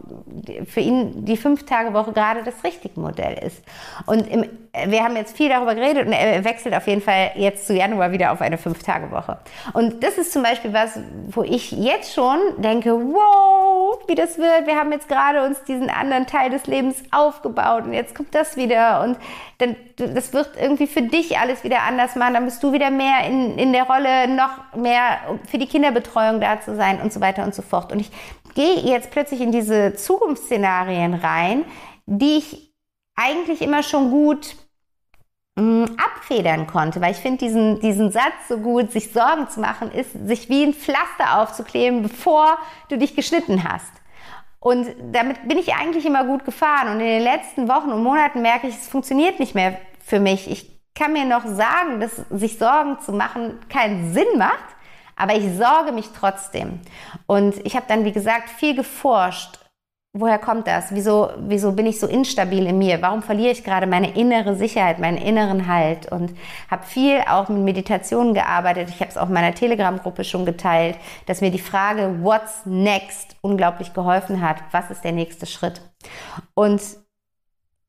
Für 0.67 0.81
ihn 0.81 1.23
die 1.23 1.37
Fünf-Tage-Woche 1.37 2.11
gerade 2.11 2.43
das 2.43 2.61
richtige 2.65 2.99
Modell 2.99 3.41
ist. 3.41 3.63
Und 4.05 4.29
im, 4.29 4.49
wir 4.87 5.03
haben 5.03 5.15
jetzt 5.15 5.37
viel 5.37 5.47
darüber 5.47 5.75
geredet 5.75 6.07
und 6.07 6.13
er 6.13 6.43
wechselt 6.43 6.75
auf 6.75 6.87
jeden 6.87 7.01
Fall 7.01 7.31
jetzt 7.35 7.67
zu 7.67 7.73
Januar 7.73 8.11
wieder 8.11 8.33
auf 8.33 8.41
eine 8.41 8.57
Fünf-Tage-Woche. 8.57 9.37
Und 9.73 10.03
das 10.03 10.17
ist 10.17 10.33
zum 10.33 10.43
Beispiel 10.43 10.73
was, 10.73 10.99
wo 11.27 11.43
ich 11.43 11.71
jetzt 11.71 12.13
schon 12.13 12.37
denke, 12.57 12.91
wow, 12.91 13.97
wie 14.07 14.15
das 14.15 14.37
wird. 14.37 14.65
Wir 14.65 14.75
haben 14.75 14.91
jetzt 14.91 15.07
gerade 15.07 15.45
uns 15.45 15.63
diesen 15.63 15.89
anderen 15.89 16.25
Teil 16.25 16.49
des 16.49 16.65
Lebens 16.65 17.01
aufgebaut 17.11 17.85
und 17.85 17.93
jetzt 17.93 18.13
kommt 18.15 18.35
das 18.35 18.57
wieder 18.57 19.03
und 19.03 19.17
dann, 19.59 19.75
das 19.95 20.33
wird 20.33 20.51
irgendwie 20.59 20.87
für 20.87 21.01
dich 21.01 21.37
alles 21.37 21.63
wieder 21.63 21.83
anders 21.83 22.15
machen, 22.15 22.33
dann 22.33 22.45
bist 22.45 22.61
du 22.63 22.73
wieder 22.73 22.89
mehr 22.89 23.25
in, 23.27 23.57
in 23.57 23.71
der 23.71 23.83
Rolle, 23.83 24.27
noch 24.27 24.73
mehr 24.75 25.39
für 25.49 25.57
die 25.57 25.67
Kinderbetreuung 25.67 26.41
da 26.41 26.59
zu 26.59 26.75
sein 26.75 27.01
und 27.01 27.13
so 27.13 27.21
weiter 27.21 27.43
und 27.43 27.53
so 27.53 27.61
fort. 27.61 27.91
Und 27.91 27.99
ich 27.99 28.11
gehe 28.55 28.79
jetzt 28.79 29.11
plötzlich 29.11 29.41
in 29.41 29.51
diese 29.51 29.93
Zukunftsszenarien 29.95 31.13
rein, 31.13 31.65
die 32.05 32.37
ich 32.37 32.73
eigentlich 33.15 33.61
immer 33.61 33.83
schon 33.83 34.09
gut 34.09 34.55
mm, 35.55 35.85
abfedern 35.97 36.67
konnte, 36.67 36.99
weil 36.99 37.11
ich 37.11 37.17
finde 37.17 37.37
diesen, 37.37 37.79
diesen 37.79 38.11
Satz 38.11 38.47
so 38.49 38.57
gut, 38.57 38.91
sich 38.91 39.11
Sorgen 39.11 39.47
zu 39.49 39.59
machen, 39.59 39.91
ist, 39.91 40.11
sich 40.27 40.49
wie 40.49 40.63
ein 40.63 40.73
Pflaster 40.73 41.39
aufzukleben, 41.39 42.01
bevor 42.01 42.57
du 42.89 42.97
dich 42.97 43.15
geschnitten 43.15 43.63
hast. 43.63 43.91
Und 44.63 44.87
damit 45.11 45.45
bin 45.45 45.57
ich 45.57 45.75
eigentlich 45.75 46.05
immer 46.05 46.23
gut 46.23 46.45
gefahren. 46.45 46.87
Und 46.87 47.01
in 47.01 47.07
den 47.07 47.21
letzten 47.21 47.67
Wochen 47.67 47.91
und 47.91 48.01
Monaten 48.01 48.41
merke 48.41 48.67
ich, 48.67 48.75
es 48.75 48.87
funktioniert 48.87 49.37
nicht 49.37 49.55
mehr 49.55 49.77
für 50.05 50.21
mich. 50.21 50.49
Ich 50.49 50.71
kann 50.95 51.11
mir 51.11 51.25
noch 51.25 51.45
sagen, 51.45 51.99
dass 51.99 52.15
sich 52.29 52.57
Sorgen 52.57 52.97
zu 53.01 53.11
machen 53.11 53.59
keinen 53.67 54.13
Sinn 54.13 54.37
macht, 54.37 54.63
aber 55.17 55.35
ich 55.35 55.57
sorge 55.57 55.91
mich 55.91 56.11
trotzdem. 56.17 56.79
Und 57.27 57.55
ich 57.65 57.75
habe 57.75 57.87
dann, 57.89 58.05
wie 58.05 58.13
gesagt, 58.13 58.49
viel 58.51 58.73
geforscht 58.73 59.59
woher 60.13 60.37
kommt 60.37 60.67
das? 60.67 60.93
Wieso, 60.93 61.31
wieso 61.37 61.71
bin 61.71 61.87
ich 61.87 61.99
so 61.99 62.07
instabil 62.07 62.67
in 62.67 62.77
mir? 62.77 63.01
Warum 63.01 63.23
verliere 63.23 63.51
ich 63.51 63.63
gerade 63.63 63.87
meine 63.87 64.15
innere 64.15 64.55
Sicherheit, 64.55 64.99
meinen 64.99 65.17
inneren 65.17 65.67
Halt? 65.67 66.11
Und 66.11 66.37
habe 66.69 66.85
viel 66.85 67.21
auch 67.27 67.49
mit 67.49 67.63
Meditationen 67.63 68.35
gearbeitet. 68.35 68.89
Ich 68.89 68.99
habe 68.99 69.09
es 69.09 69.17
auch 69.17 69.27
in 69.27 69.33
meiner 69.33 69.55
Telegram-Gruppe 69.55 70.23
schon 70.23 70.45
geteilt, 70.45 70.97
dass 71.25 71.41
mir 71.41 71.49
die 71.49 71.59
Frage 71.59 72.23
What's 72.23 72.65
next 72.65 73.35
unglaublich 73.41 73.93
geholfen 73.93 74.41
hat. 74.41 74.57
Was 74.71 74.91
ist 74.91 75.03
der 75.03 75.13
nächste 75.13 75.47
Schritt? 75.47 75.81
Und 76.53 76.81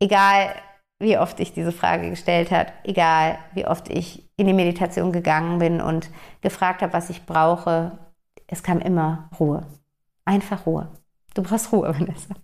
egal, 0.01 0.55
wie 0.99 1.19
oft 1.19 1.39
ich 1.41 1.53
diese 1.53 1.73
Frage 1.73 2.09
gestellt 2.09 2.51
habe, 2.51 2.73
egal 2.85 3.39
wie 3.53 3.67
oft 3.67 3.91
ich 3.91 4.31
in 4.39 4.47
die 4.47 4.55
Meditation 4.55 5.13
gegangen 5.13 5.59
bin 5.59 5.83
und 5.83 6.09
gefragt 6.41 6.81
habe, 6.81 6.95
was 6.95 7.11
ich 7.11 7.27
brauche, 7.27 7.99
es 8.47 8.63
kam 8.63 8.81
immer 8.81 9.29
Ruhe. 9.39 9.67
Einfach 10.25 10.65
Ruhe. 10.65 10.89
Du 11.35 11.43
brauchst 11.43 11.73
Ruhe, 11.73 11.95
Vanessa. 11.99 12.35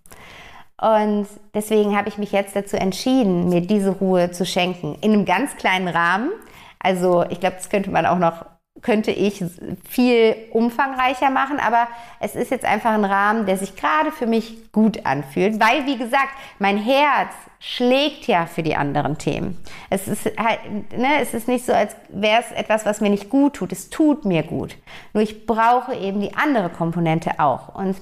Und 0.81 1.27
deswegen 1.53 1.95
habe 1.95 2.09
ich 2.09 2.17
mich 2.17 2.31
jetzt 2.31 2.55
dazu 2.55 2.75
entschieden, 2.75 3.49
mir 3.49 3.61
diese 3.61 3.91
Ruhe 3.91 4.31
zu 4.31 4.45
schenken. 4.45 4.97
In 5.01 5.13
einem 5.13 5.25
ganz 5.25 5.55
kleinen 5.55 5.87
Rahmen. 5.87 6.31
Also 6.79 7.23
ich 7.29 7.39
glaube, 7.39 7.57
das 7.57 7.69
könnte 7.69 7.91
man 7.91 8.07
auch 8.07 8.17
noch, 8.17 8.45
könnte 8.81 9.11
ich 9.11 9.43
viel 9.87 10.35
umfangreicher 10.51 11.29
machen, 11.29 11.59
aber 11.59 11.87
es 12.19 12.35
ist 12.35 12.49
jetzt 12.49 12.65
einfach 12.65 12.91
ein 12.91 13.05
Rahmen, 13.05 13.45
der 13.45 13.57
sich 13.57 13.75
gerade 13.75 14.11
für 14.11 14.25
mich 14.25 14.71
gut 14.71 15.05
anfühlt, 15.05 15.59
weil, 15.59 15.85
wie 15.85 15.97
gesagt, 15.97 16.31
mein 16.57 16.77
Herz 16.77 17.31
schlägt 17.59 18.25
ja 18.25 18.47
für 18.47 18.63
die 18.63 18.75
anderen 18.75 19.19
Themen. 19.19 19.55
Es 19.91 20.07
ist 20.07 20.25
halt, 20.35 20.59
ne, 20.97 21.21
es 21.21 21.35
ist 21.35 21.47
nicht 21.47 21.63
so, 21.63 21.73
als 21.73 21.95
wäre 22.09 22.41
es 22.41 22.51
etwas, 22.57 22.87
was 22.87 23.01
mir 23.01 23.11
nicht 23.11 23.29
gut 23.29 23.53
tut. 23.53 23.71
Es 23.71 23.91
tut 23.91 24.25
mir 24.25 24.41
gut. 24.41 24.75
Nur 25.13 25.21
ich 25.21 25.45
brauche 25.45 25.93
eben 25.93 26.21
die 26.21 26.33
andere 26.33 26.69
Komponente 26.69 27.39
auch. 27.39 27.75
Und 27.75 27.97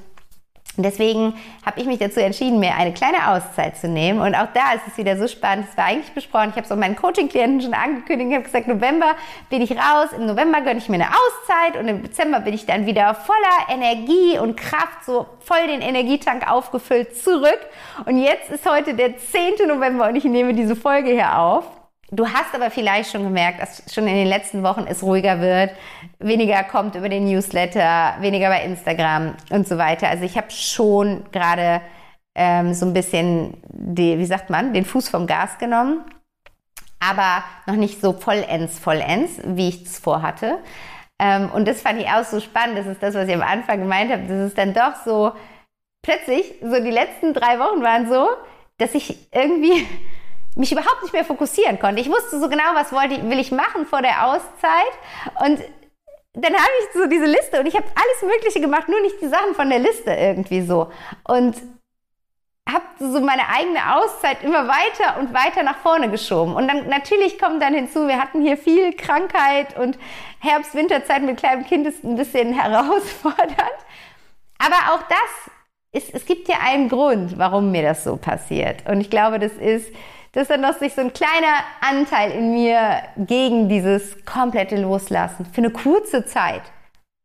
und 0.80 0.84
deswegen 0.84 1.34
habe 1.66 1.78
ich 1.82 1.88
mich 1.88 2.00
dazu 2.00 2.22
entschieden, 2.22 2.58
mir 2.58 2.74
eine 2.74 2.94
kleine 2.94 3.32
Auszeit 3.32 3.76
zu 3.76 3.90
nehmen. 3.90 4.22
Und 4.22 4.34
auch 4.34 4.48
da 4.54 4.76
ist 4.76 4.84
es 4.88 4.98
wieder 4.98 5.18
so 5.18 5.28
spannend. 5.28 5.68
Es 5.70 5.76
war 5.76 5.84
eigentlich 5.84 6.14
besprochen. 6.14 6.52
Ich 6.52 6.56
habe 6.56 6.62
es 6.62 6.72
auch 6.72 6.78
meinen 6.78 6.96
Coaching-Klienten 6.96 7.60
schon 7.60 7.74
angekündigt. 7.74 8.30
Ich 8.30 8.36
habe 8.36 8.46
gesagt, 8.46 8.70
November 8.70 9.08
bin 9.50 9.62
ich 9.62 9.72
raus. 9.72 10.12
Im 10.16 10.26
November 10.26 10.62
gönne 10.62 10.78
ich 10.78 10.88
mir 10.88 10.96
eine 10.96 11.10
Auszeit. 11.10 11.78
Und 11.78 11.90
im 11.90 12.02
Dezember 12.02 12.40
bin 12.40 12.54
ich 12.54 12.66
dann 12.66 12.86
wieder 12.86 13.14
voller 13.14 13.68
Energie 13.68 14.40
und 14.40 14.56
Kraft, 14.56 15.04
so 15.06 15.26
voll 15.42 15.68
den 15.68 15.82
Energietank 15.82 16.50
aufgefüllt 16.50 17.18
zurück. 17.18 17.60
Und 18.06 18.18
jetzt 18.18 18.50
ist 18.50 18.66
heute 18.66 18.94
der 18.94 19.18
10. 19.18 19.68
November 19.68 20.08
und 20.08 20.16
ich 20.16 20.24
nehme 20.24 20.54
diese 20.54 20.78
Folge 20.78 21.10
hier 21.10 21.38
auf. 21.38 21.66
Du 22.12 22.28
hast 22.28 22.56
aber 22.56 22.72
vielleicht 22.72 23.12
schon 23.12 23.24
gemerkt, 23.24 23.62
dass 23.62 23.84
schon 23.94 24.08
in 24.08 24.16
den 24.16 24.28
letzten 24.28 24.64
Wochen 24.64 24.86
es 24.88 25.04
ruhiger 25.04 25.42
wird, 25.42 25.72
weniger 26.18 26.64
kommt 26.64 26.96
über 26.96 27.08
den 27.08 27.26
Newsletter, 27.26 28.16
weniger 28.20 28.50
bei 28.50 28.64
Instagram 28.64 29.36
und 29.52 29.68
so 29.68 29.78
weiter. 29.78 30.10
Also 30.10 30.24
ich 30.24 30.36
habe 30.36 30.50
schon 30.50 31.24
gerade 31.32 31.82
ähm, 32.34 32.74
so 32.74 32.88
ein 32.88 32.94
bisschen, 32.94 33.58
die, 33.68 34.18
wie 34.18 34.26
sagt 34.26 34.50
man, 34.50 34.74
den 34.74 34.86
Fuß 34.86 35.10
vom 35.10 35.28
Gas 35.28 35.60
genommen, 35.60 36.04
aber 37.00 37.44
noch 37.68 37.76
nicht 37.76 38.02
so 38.02 38.14
vollends, 38.14 38.80
vollends, 38.80 39.40
wie 39.46 39.70
ich 39.70 39.84
es 39.84 40.00
vorhatte. 40.00 40.58
Ähm, 41.20 41.52
und 41.52 41.68
das 41.68 41.82
fand 41.82 42.02
ich 42.02 42.08
auch 42.08 42.24
so 42.24 42.40
spannend. 42.40 42.78
Das 42.78 42.88
ist 42.88 43.04
das, 43.04 43.14
was 43.14 43.28
ich 43.28 43.36
am 43.36 43.44
Anfang 43.44 43.80
gemeint 43.80 44.12
habe. 44.12 44.24
Das 44.24 44.48
ist 44.48 44.58
dann 44.58 44.74
doch 44.74 44.96
so, 45.06 45.32
plötzlich, 46.02 46.56
so 46.62 46.82
die 46.82 46.92
letzten 46.92 47.34
drei 47.34 47.60
Wochen 47.60 47.84
waren 47.84 48.10
so, 48.10 48.30
dass 48.78 48.96
ich 48.96 49.28
irgendwie 49.32 49.86
mich 50.60 50.72
überhaupt 50.72 51.02
nicht 51.02 51.14
mehr 51.14 51.26
fokussieren 51.26 51.80
konnte. 51.80 52.02
Ich 52.02 52.10
wusste 52.10 52.40
so 52.40 52.50
genau, 52.50 52.64
was 52.74 52.92
wollte 52.92 53.16
ich, 53.16 53.24
will 53.24 53.40
ich 53.40 53.52
machen 53.52 53.86
vor 53.86 54.02
der 54.02 54.28
Auszeit 54.28 54.94
und 55.46 55.60
dann 56.34 56.54
habe 56.54 56.72
ich 56.82 56.94
so 56.94 57.08
diese 57.08 57.26
Liste 57.26 57.60
und 57.60 57.66
ich 57.66 57.76
habe 57.76 57.86
alles 57.96 58.34
Mögliche 58.34 58.62
gemacht, 58.62 58.88
nur 58.88 59.02
nicht 59.02 59.20
die 59.22 59.28
Sachen 59.28 59.56
von 59.56 59.70
der 59.70 59.80
Liste 59.80 60.12
irgendwie 60.12 60.62
so. 60.62 60.92
Und 61.24 61.56
habe 62.72 62.86
so 63.00 63.20
meine 63.22 63.50
eigene 63.50 63.96
Auszeit 63.96 64.44
immer 64.44 64.68
weiter 64.68 65.20
und 65.20 65.34
weiter 65.34 65.64
nach 65.64 65.78
vorne 65.78 66.10
geschoben. 66.10 66.56
Und 66.56 66.68
dann 66.68 66.88
natürlich 66.88 67.40
kommt 67.40 67.62
dann 67.62 67.74
hinzu, 67.74 68.08
wir 68.08 68.20
hatten 68.20 68.42
hier 68.42 68.58
viel 68.58 68.94
Krankheit 68.94 69.78
und 69.78 69.98
Herbst, 70.40 70.76
Winterzeit 70.76 71.24
mit 71.24 71.38
kleinem 71.38 71.66
Kind 71.66 71.88
ist 71.88 72.04
ein 72.04 72.16
bisschen 72.16 72.54
herausfordernd. 72.60 73.80
Aber 74.60 74.94
auch 74.94 75.02
das 75.10 75.52
ist, 75.92 76.14
es 76.14 76.26
gibt 76.26 76.48
ja 76.48 76.58
einen 76.64 76.90
Grund, 76.90 77.38
warum 77.40 77.72
mir 77.72 77.82
das 77.82 78.04
so 78.04 78.18
passiert. 78.18 78.88
Und 78.88 79.02
ich 79.02 79.10
glaube, 79.10 79.40
das 79.40 79.54
ist, 79.54 79.92
dass 80.34 80.48
dann 80.48 80.62
noch 80.62 80.78
sich 80.78 80.94
so 80.94 81.02
ein 81.02 81.14
kleiner 81.14 81.64
Anteil 81.82 82.32
in 82.32 82.54
mir 82.54 83.02
gegen 83.18 83.70
dieses 83.70 84.26
komplette 84.26 84.78
Loslassen 84.78 85.46
für 85.46 85.62
eine 85.62 85.72
kurze 85.72 86.26
Zeit 86.26 86.62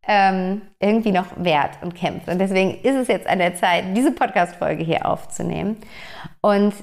ähm, 0.07 0.63
irgendwie 0.81 1.13
noch 1.13 1.27
wehrt 1.37 1.83
und 1.83 1.95
kämpft. 1.95 2.29
Und 2.29 2.39
deswegen 2.39 2.81
ist 2.83 2.95
es 2.95 3.09
jetzt 3.09 3.27
an 3.27 3.39
der 3.39 3.55
Zeit, 3.55 3.85
diese 3.97 4.13
Podcast-Folge 4.13 4.85
hier 4.85 5.07
aufzunehmen. 5.07 5.79
Und 6.41 6.75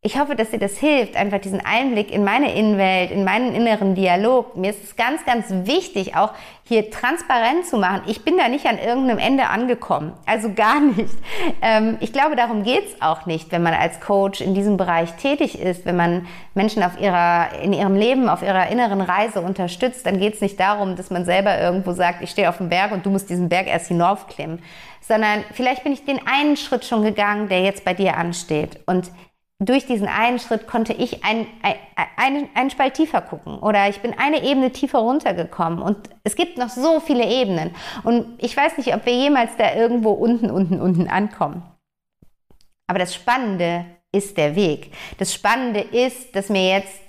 ich 0.00 0.16
hoffe, 0.16 0.36
dass 0.36 0.50
dir 0.50 0.60
das 0.60 0.78
hilft, 0.78 1.16
einfach 1.16 1.40
diesen 1.40 1.60
Einblick 1.60 2.12
in 2.12 2.22
meine 2.22 2.54
Innenwelt, 2.54 3.10
in 3.10 3.24
meinen 3.24 3.52
inneren 3.52 3.96
Dialog. 3.96 4.56
Mir 4.56 4.70
ist 4.70 4.84
es 4.84 4.94
ganz, 4.94 5.24
ganz 5.24 5.46
wichtig, 5.66 6.14
auch 6.14 6.34
hier 6.62 6.88
transparent 6.92 7.66
zu 7.66 7.78
machen. 7.78 8.02
Ich 8.06 8.24
bin 8.24 8.38
da 8.38 8.48
nicht 8.48 8.66
an 8.66 8.78
irgendeinem 8.78 9.18
Ende 9.18 9.48
angekommen. 9.48 10.12
Also 10.24 10.52
gar 10.54 10.78
nicht. 10.80 11.14
Ähm, 11.60 11.96
ich 11.98 12.12
glaube, 12.12 12.36
darum 12.36 12.62
geht's 12.62 13.02
auch 13.02 13.26
nicht, 13.26 13.50
wenn 13.50 13.64
man 13.64 13.74
als 13.74 13.98
Coach 13.98 14.40
in 14.40 14.54
diesem 14.54 14.76
Bereich 14.76 15.14
tätig 15.14 15.58
ist, 15.58 15.84
wenn 15.84 15.96
man 15.96 16.28
Menschen 16.54 16.84
auf 16.84 17.00
ihrer, 17.00 17.48
in 17.60 17.72
ihrem 17.72 17.96
Leben, 17.96 18.28
auf 18.28 18.42
ihrer 18.42 18.68
inneren 18.68 19.00
Reise 19.00 19.40
unterstützt, 19.40 20.06
dann 20.06 20.20
geht's 20.20 20.40
nicht 20.40 20.60
darum, 20.60 20.94
dass 20.94 21.10
man 21.10 21.24
selber 21.24 21.58
irgendwo 21.60 21.90
sagt, 21.92 22.22
ich 22.22 22.30
stehe 22.30 22.48
auf 22.48 22.58
dem 22.58 22.68
Berg 22.68 22.92
und 22.92 23.04
du 23.04 23.10
musst 23.10 23.30
diesen 23.30 23.48
Berg 23.48 23.66
erst 23.66 23.88
hinaufklimmen. 23.88 24.62
Sondern 25.00 25.42
vielleicht 25.52 25.82
bin 25.82 25.92
ich 25.92 26.04
den 26.04 26.20
einen 26.24 26.56
Schritt 26.56 26.84
schon 26.84 27.02
gegangen, 27.02 27.48
der 27.48 27.62
jetzt 27.62 27.84
bei 27.84 27.94
dir 27.94 28.16
ansteht. 28.16 28.78
Und 28.86 29.10
durch 29.60 29.86
diesen 29.86 30.06
einen 30.06 30.38
Schritt 30.38 30.68
konnte 30.68 30.92
ich 30.92 31.24
ein, 31.24 31.46
ein, 31.62 31.74
ein, 32.16 32.48
einen 32.54 32.70
Spalt 32.70 32.94
tiefer 32.94 33.20
gucken 33.20 33.58
oder 33.58 33.88
ich 33.88 34.00
bin 34.00 34.16
eine 34.16 34.44
Ebene 34.44 34.70
tiefer 34.70 35.00
runtergekommen 35.00 35.82
und 35.82 36.10
es 36.22 36.36
gibt 36.36 36.58
noch 36.58 36.68
so 36.68 37.00
viele 37.00 37.26
Ebenen 37.26 37.74
und 38.04 38.40
ich 38.42 38.56
weiß 38.56 38.78
nicht, 38.78 38.94
ob 38.94 39.04
wir 39.04 39.14
jemals 39.14 39.50
da 39.58 39.74
irgendwo 39.74 40.12
unten, 40.12 40.50
unten, 40.50 40.80
unten 40.80 41.08
ankommen. 41.08 41.62
Aber 42.86 43.00
das 43.00 43.14
Spannende 43.14 43.84
ist 44.12 44.36
der 44.36 44.54
Weg. 44.54 44.92
Das 45.18 45.34
Spannende 45.34 45.80
ist, 45.80 46.34
dass 46.34 46.48
mir 46.48 46.68
jetzt 46.68 47.00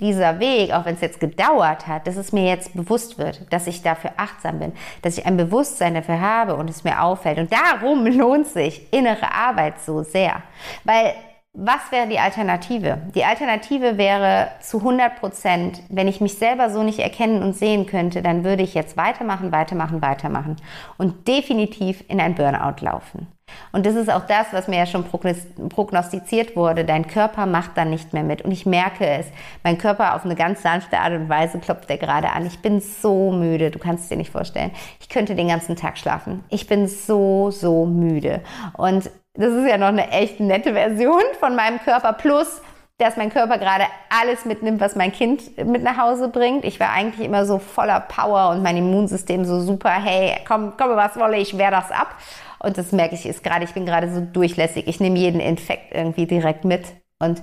dieser 0.00 0.38
Weg, 0.38 0.72
auch 0.72 0.84
wenn 0.84 0.94
es 0.94 1.00
jetzt 1.00 1.20
gedauert 1.20 1.86
hat, 1.86 2.06
dass 2.06 2.16
es 2.16 2.32
mir 2.32 2.44
jetzt 2.44 2.74
bewusst 2.74 3.18
wird, 3.18 3.50
dass 3.52 3.66
ich 3.66 3.82
dafür 3.82 4.12
achtsam 4.16 4.58
bin, 4.58 4.72
dass 5.02 5.18
ich 5.18 5.26
ein 5.26 5.36
Bewusstsein 5.36 5.94
dafür 5.94 6.20
habe 6.20 6.56
und 6.56 6.70
es 6.70 6.84
mir 6.84 7.02
auffällt. 7.02 7.38
Und 7.38 7.52
darum 7.52 8.06
lohnt 8.06 8.46
sich 8.46 8.92
innere 8.92 9.32
Arbeit 9.32 9.80
so 9.80 10.02
sehr. 10.02 10.42
Weil 10.84 11.14
was 11.58 11.90
wäre 11.90 12.06
die 12.06 12.18
Alternative? 12.18 12.98
Die 13.14 13.24
Alternative 13.24 13.96
wäre 13.96 14.48
zu 14.60 14.78
100 14.78 15.16
Prozent, 15.18 15.80
wenn 15.88 16.06
ich 16.06 16.20
mich 16.20 16.34
selber 16.34 16.68
so 16.68 16.82
nicht 16.82 16.98
erkennen 16.98 17.42
und 17.42 17.56
sehen 17.56 17.86
könnte, 17.86 18.20
dann 18.20 18.44
würde 18.44 18.62
ich 18.62 18.74
jetzt 18.74 18.98
weitermachen, 18.98 19.52
weitermachen, 19.52 20.02
weitermachen 20.02 20.56
und 20.98 21.26
definitiv 21.26 22.04
in 22.08 22.20
ein 22.20 22.34
Burnout 22.34 22.84
laufen. 22.84 23.26
Und 23.72 23.86
das 23.86 23.94
ist 23.94 24.10
auch 24.10 24.26
das, 24.26 24.48
was 24.52 24.68
mir 24.68 24.76
ja 24.76 24.86
schon 24.86 25.04
prognostiziert 25.04 26.56
wurde. 26.56 26.84
Dein 26.84 27.06
Körper 27.06 27.46
macht 27.46 27.76
dann 27.76 27.90
nicht 27.90 28.12
mehr 28.12 28.24
mit. 28.24 28.42
Und 28.42 28.50
ich 28.50 28.66
merke 28.66 29.06
es. 29.06 29.26
Mein 29.62 29.78
Körper 29.78 30.16
auf 30.16 30.24
eine 30.24 30.34
ganz 30.34 30.62
sanfte 30.62 30.98
Art 30.98 31.12
und 31.12 31.28
Weise 31.28 31.60
klopft 31.60 31.88
er 31.88 31.96
gerade 31.96 32.30
an. 32.30 32.44
Ich 32.44 32.58
bin 32.58 32.80
so 32.80 33.30
müde. 33.30 33.70
Du 33.70 33.78
kannst 33.78 34.04
es 34.04 34.08
dir 34.08 34.16
nicht 34.16 34.32
vorstellen. 34.32 34.72
Ich 35.00 35.08
könnte 35.08 35.36
den 35.36 35.48
ganzen 35.48 35.76
Tag 35.76 35.96
schlafen. 35.96 36.44
Ich 36.48 36.66
bin 36.66 36.88
so, 36.88 37.50
so 37.52 37.86
müde. 37.86 38.42
Und 38.72 39.10
das 39.36 39.52
ist 39.52 39.68
ja 39.68 39.78
noch 39.78 39.88
eine 39.88 40.10
echt 40.10 40.40
nette 40.40 40.72
Version 40.72 41.22
von 41.38 41.54
meinem 41.54 41.78
Körper. 41.80 42.12
Plus, 42.12 42.60
dass 42.98 43.16
mein 43.16 43.30
Körper 43.30 43.58
gerade 43.58 43.84
alles 44.08 44.44
mitnimmt, 44.44 44.80
was 44.80 44.96
mein 44.96 45.12
Kind 45.12 45.56
mit 45.64 45.82
nach 45.82 45.98
Hause 45.98 46.28
bringt. 46.28 46.64
Ich 46.64 46.80
war 46.80 46.90
eigentlich 46.90 47.26
immer 47.26 47.44
so 47.44 47.58
voller 47.58 48.00
Power 48.00 48.50
und 48.50 48.62
mein 48.62 48.76
Immunsystem 48.76 49.44
so 49.44 49.60
super, 49.60 49.90
hey, 49.90 50.36
komm, 50.46 50.72
komm, 50.78 50.96
was 50.96 51.18
wolle, 51.18 51.36
ich 51.36 51.58
wehr 51.58 51.70
das 51.70 51.90
ab. 51.90 52.14
Und 52.58 52.78
das 52.78 52.92
merke 52.92 53.14
ich 53.14 53.26
ist 53.26 53.44
gerade, 53.44 53.64
ich 53.64 53.74
bin 53.74 53.84
gerade 53.84 54.12
so 54.12 54.20
durchlässig. 54.20 54.88
Ich 54.88 54.98
nehme 54.98 55.18
jeden 55.18 55.40
Infekt 55.40 55.94
irgendwie 55.94 56.26
direkt 56.26 56.64
mit. 56.64 56.84
Und 57.18 57.42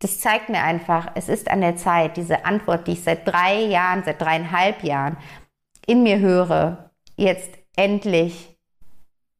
das 0.00 0.20
zeigt 0.20 0.48
mir 0.48 0.62
einfach, 0.62 1.08
es 1.14 1.28
ist 1.28 1.50
an 1.50 1.60
der 1.62 1.76
Zeit, 1.76 2.16
diese 2.16 2.44
Antwort, 2.44 2.86
die 2.86 2.92
ich 2.92 3.02
seit 3.02 3.26
drei 3.26 3.54
Jahren, 3.62 4.02
seit 4.04 4.20
dreieinhalb 4.20 4.82
Jahren 4.82 5.16
in 5.86 6.02
mir 6.02 6.18
höre, 6.18 6.90
jetzt 7.16 7.50
endlich 7.76 8.58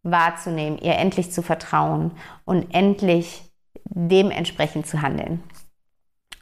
wahrzunehmen, 0.03 0.79
ihr 0.79 0.97
endlich 0.97 1.31
zu 1.33 1.43
vertrauen 1.43 2.13
und 2.45 2.75
endlich 2.75 3.43
dementsprechend 3.85 4.87
zu 4.87 5.03
handeln. 5.03 5.43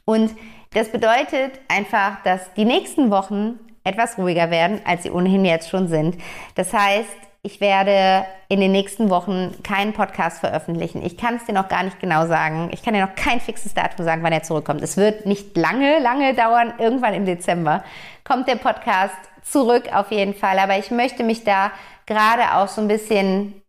Und 0.05 0.35
das 0.71 0.91
bedeutet 0.91 1.59
einfach, 1.67 2.21
dass 2.23 2.53
die 2.53 2.65
nächsten 2.65 3.11
Wochen 3.11 3.59
etwas 3.83 4.17
ruhiger 4.17 4.51
werden, 4.51 4.81
als 4.85 5.03
sie 5.03 5.11
ohnehin 5.11 5.45
jetzt 5.45 5.69
schon 5.69 5.87
sind. 5.87 6.17
Das 6.55 6.73
heißt, 6.73 7.09
ich 7.41 7.61
werde 7.61 8.25
in 8.49 8.59
den 8.59 8.71
nächsten 8.71 9.09
Wochen 9.09 9.55
keinen 9.63 9.93
Podcast 9.93 10.39
veröffentlichen. 10.39 11.03
Ich 11.05 11.15
kann 11.15 11.35
es 11.35 11.45
dir 11.45 11.53
noch 11.53 11.69
gar 11.69 11.83
nicht 11.83 11.99
genau 11.99 12.27
sagen. 12.27 12.69
Ich 12.73 12.83
kann 12.83 12.93
dir 12.93 13.05
noch 13.05 13.15
kein 13.15 13.39
fixes 13.39 13.73
Datum 13.73 14.03
sagen, 14.03 14.23
wann 14.23 14.33
er 14.33 14.43
zurückkommt. 14.43 14.81
Es 14.81 14.97
wird 14.97 15.25
nicht 15.25 15.55
lange, 15.55 15.99
lange 15.99 16.33
dauern. 16.33 16.73
Irgendwann 16.79 17.13
im 17.13 17.25
Dezember 17.25 17.83
kommt 18.25 18.49
der 18.49 18.57
Podcast 18.57 19.15
zurück 19.41 19.85
auf 19.93 20.11
jeden 20.11 20.33
Fall. 20.33 20.59
Aber 20.59 20.77
ich 20.77 20.91
möchte 20.91 21.23
mich 21.23 21.45
da 21.45 21.71
gerade 22.09 22.55
auch 22.55 22.67
so 22.67 22.81
ein 22.81 22.87
bisschen 22.87 23.61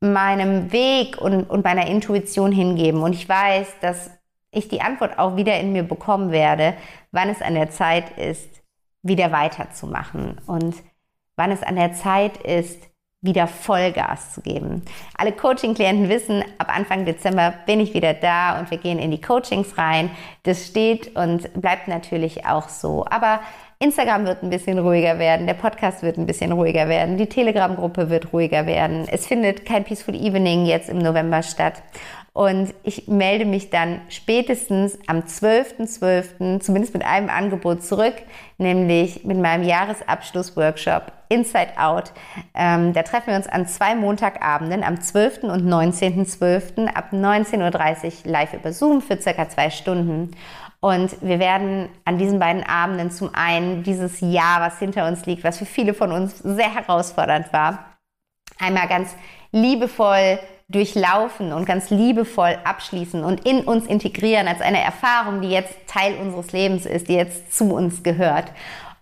meinem 0.00 0.70
Weg 0.70 1.18
und, 1.20 1.44
und 1.44 1.64
meiner 1.64 1.86
Intuition 1.86 2.52
hingeben. 2.52 3.02
Und 3.02 3.14
ich 3.14 3.28
weiß, 3.28 3.80
dass 3.80 4.10
ich 4.52 4.68
die 4.68 4.82
Antwort 4.82 5.18
auch 5.18 5.36
wieder 5.36 5.58
in 5.58 5.72
mir 5.72 5.82
bekommen 5.82 6.30
werde, 6.30 6.74
wann 7.10 7.30
es 7.30 7.42
an 7.42 7.54
der 7.54 7.70
Zeit 7.70 8.16
ist, 8.16 8.48
wieder 9.02 9.32
weiterzumachen 9.32 10.40
und 10.46 10.76
wann 11.36 11.50
es 11.50 11.62
an 11.62 11.76
der 11.76 11.94
Zeit 11.94 12.36
ist, 12.38 12.82
wieder 13.20 13.48
Vollgas 13.48 14.34
zu 14.34 14.42
geben. 14.42 14.84
Alle 15.16 15.32
Coaching-Klienten 15.32 16.08
wissen, 16.08 16.44
ab 16.58 16.74
Anfang 16.74 17.04
Dezember 17.04 17.54
bin 17.66 17.80
ich 17.80 17.94
wieder 17.94 18.14
da 18.14 18.60
und 18.60 18.70
wir 18.70 18.78
gehen 18.78 19.00
in 19.00 19.10
die 19.10 19.20
Coachings 19.20 19.76
rein. 19.76 20.10
Das 20.44 20.66
steht 20.66 21.16
und 21.16 21.52
bleibt 21.60 21.88
natürlich 21.88 22.46
auch 22.46 22.68
so. 22.68 23.04
Aber 23.10 23.40
Instagram 23.80 24.26
wird 24.26 24.42
ein 24.42 24.50
bisschen 24.50 24.80
ruhiger 24.80 25.20
werden, 25.20 25.46
der 25.46 25.54
Podcast 25.54 26.02
wird 26.02 26.18
ein 26.18 26.26
bisschen 26.26 26.50
ruhiger 26.50 26.88
werden, 26.88 27.16
die 27.16 27.26
Telegram-Gruppe 27.28 28.10
wird 28.10 28.32
ruhiger 28.32 28.66
werden. 28.66 29.06
Es 29.08 29.26
findet 29.26 29.64
kein 29.64 29.84
Peaceful 29.84 30.16
Evening 30.16 30.66
jetzt 30.66 30.88
im 30.88 30.98
November 30.98 31.44
statt. 31.44 31.82
Und 32.32 32.74
ich 32.84 33.08
melde 33.08 33.44
mich 33.44 33.70
dann 33.70 34.00
spätestens 34.08 34.98
am 35.06 35.20
12.12., 35.20 35.98
.12., 35.98 36.60
zumindest 36.60 36.94
mit 36.94 37.04
einem 37.04 37.30
Angebot 37.30 37.82
zurück, 37.82 38.14
nämlich 38.58 39.24
mit 39.24 39.38
meinem 39.38 39.64
Jahresabschluss-Workshop 39.64 41.12
Inside 41.28 41.72
Out. 41.76 42.12
Ähm, 42.54 42.92
da 42.92 43.02
treffen 43.02 43.28
wir 43.28 43.36
uns 43.36 43.48
an 43.48 43.66
zwei 43.66 43.94
Montagabenden, 43.94 44.84
am 44.84 45.00
12. 45.00 45.44
und 45.44 45.68
19.12. 45.68 46.86
ab 46.86 47.12
19.30 47.12 48.24
Uhr 48.24 48.30
live 48.32 48.54
über 48.54 48.72
Zoom 48.72 49.02
für 49.02 49.20
circa 49.20 49.48
zwei 49.48 49.70
Stunden. 49.70 50.30
Und 50.80 51.20
wir 51.22 51.38
werden 51.40 51.88
an 52.04 52.18
diesen 52.18 52.38
beiden 52.38 52.62
Abenden 52.62 53.10
zum 53.10 53.34
einen 53.34 53.82
dieses 53.82 54.20
Jahr, 54.20 54.60
was 54.60 54.78
hinter 54.78 55.08
uns 55.08 55.26
liegt, 55.26 55.42
was 55.42 55.58
für 55.58 55.66
viele 55.66 55.92
von 55.92 56.12
uns 56.12 56.38
sehr 56.38 56.72
herausfordernd 56.72 57.52
war, 57.52 57.98
einmal 58.58 58.86
ganz 58.86 59.14
liebevoll 59.50 60.38
durchlaufen 60.68 61.52
und 61.52 61.64
ganz 61.64 61.90
liebevoll 61.90 62.58
abschließen 62.62 63.24
und 63.24 63.46
in 63.46 63.60
uns 63.60 63.86
integrieren 63.86 64.46
als 64.46 64.60
eine 64.60 64.82
Erfahrung, 64.82 65.40
die 65.40 65.48
jetzt 65.48 65.74
Teil 65.86 66.16
unseres 66.16 66.52
Lebens 66.52 66.84
ist, 66.84 67.08
die 67.08 67.14
jetzt 67.14 67.56
zu 67.56 67.72
uns 67.72 68.02
gehört. 68.02 68.52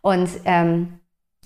Und 0.00 0.30
ähm, 0.44 1.00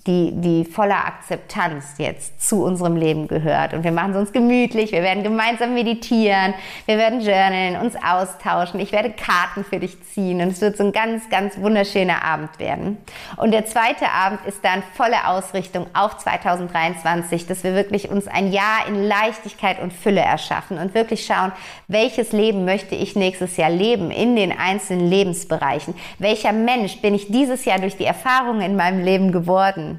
die, 0.07 0.31
die 0.33 0.65
voller 0.65 1.05
Akzeptanz 1.05 1.95
jetzt 1.97 2.41
zu 2.41 2.63
unserem 2.63 2.95
Leben 2.95 3.27
gehört. 3.27 3.73
Und 3.73 3.83
wir 3.83 3.91
machen 3.91 4.11
es 4.11 4.17
uns 4.17 4.31
gemütlich, 4.31 4.91
wir 4.91 5.03
werden 5.03 5.21
gemeinsam 5.21 5.75
meditieren, 5.75 6.55
wir 6.87 6.97
werden 6.97 7.21
journalen, 7.21 7.75
uns 7.75 7.95
austauschen, 7.95 8.79
ich 8.79 8.91
werde 8.91 9.11
Karten 9.11 9.63
für 9.63 9.79
dich 9.79 10.01
ziehen 10.03 10.41
und 10.41 10.49
es 10.49 10.61
wird 10.61 10.77
so 10.77 10.83
ein 10.83 10.91
ganz, 10.91 11.29
ganz 11.29 11.57
wunderschöner 11.59 12.23
Abend 12.23 12.57
werden. 12.57 12.97
Und 13.37 13.51
der 13.51 13.67
zweite 13.67 14.09
Abend 14.09 14.39
ist 14.47 14.65
dann 14.65 14.81
volle 14.95 15.27
Ausrichtung 15.27 15.85
auf 15.93 16.17
2023, 16.17 17.45
dass 17.45 17.63
wir 17.63 17.75
wirklich 17.75 18.09
uns 18.09 18.27
ein 18.27 18.51
Jahr 18.51 18.87
in 18.87 19.03
Leichtigkeit 19.03 19.79
und 19.79 19.93
Fülle 19.93 20.21
erschaffen 20.21 20.79
und 20.79 20.95
wirklich 20.95 21.25
schauen, 21.25 21.51
welches 21.87 22.31
Leben 22.31 22.65
möchte 22.65 22.95
ich 22.95 23.15
nächstes 23.15 23.55
Jahr 23.57 23.69
leben 23.69 24.09
in 24.09 24.35
den 24.35 24.51
einzelnen 24.51 25.07
Lebensbereichen. 25.07 25.93
Welcher 26.17 26.53
Mensch 26.53 27.01
bin 27.01 27.13
ich 27.13 27.27
dieses 27.27 27.65
Jahr 27.65 27.77
durch 27.77 27.97
die 27.97 28.05
Erfahrungen 28.05 28.61
in 28.61 28.75
meinem 28.75 29.03
Leben 29.03 29.31
geworden? 29.31 29.90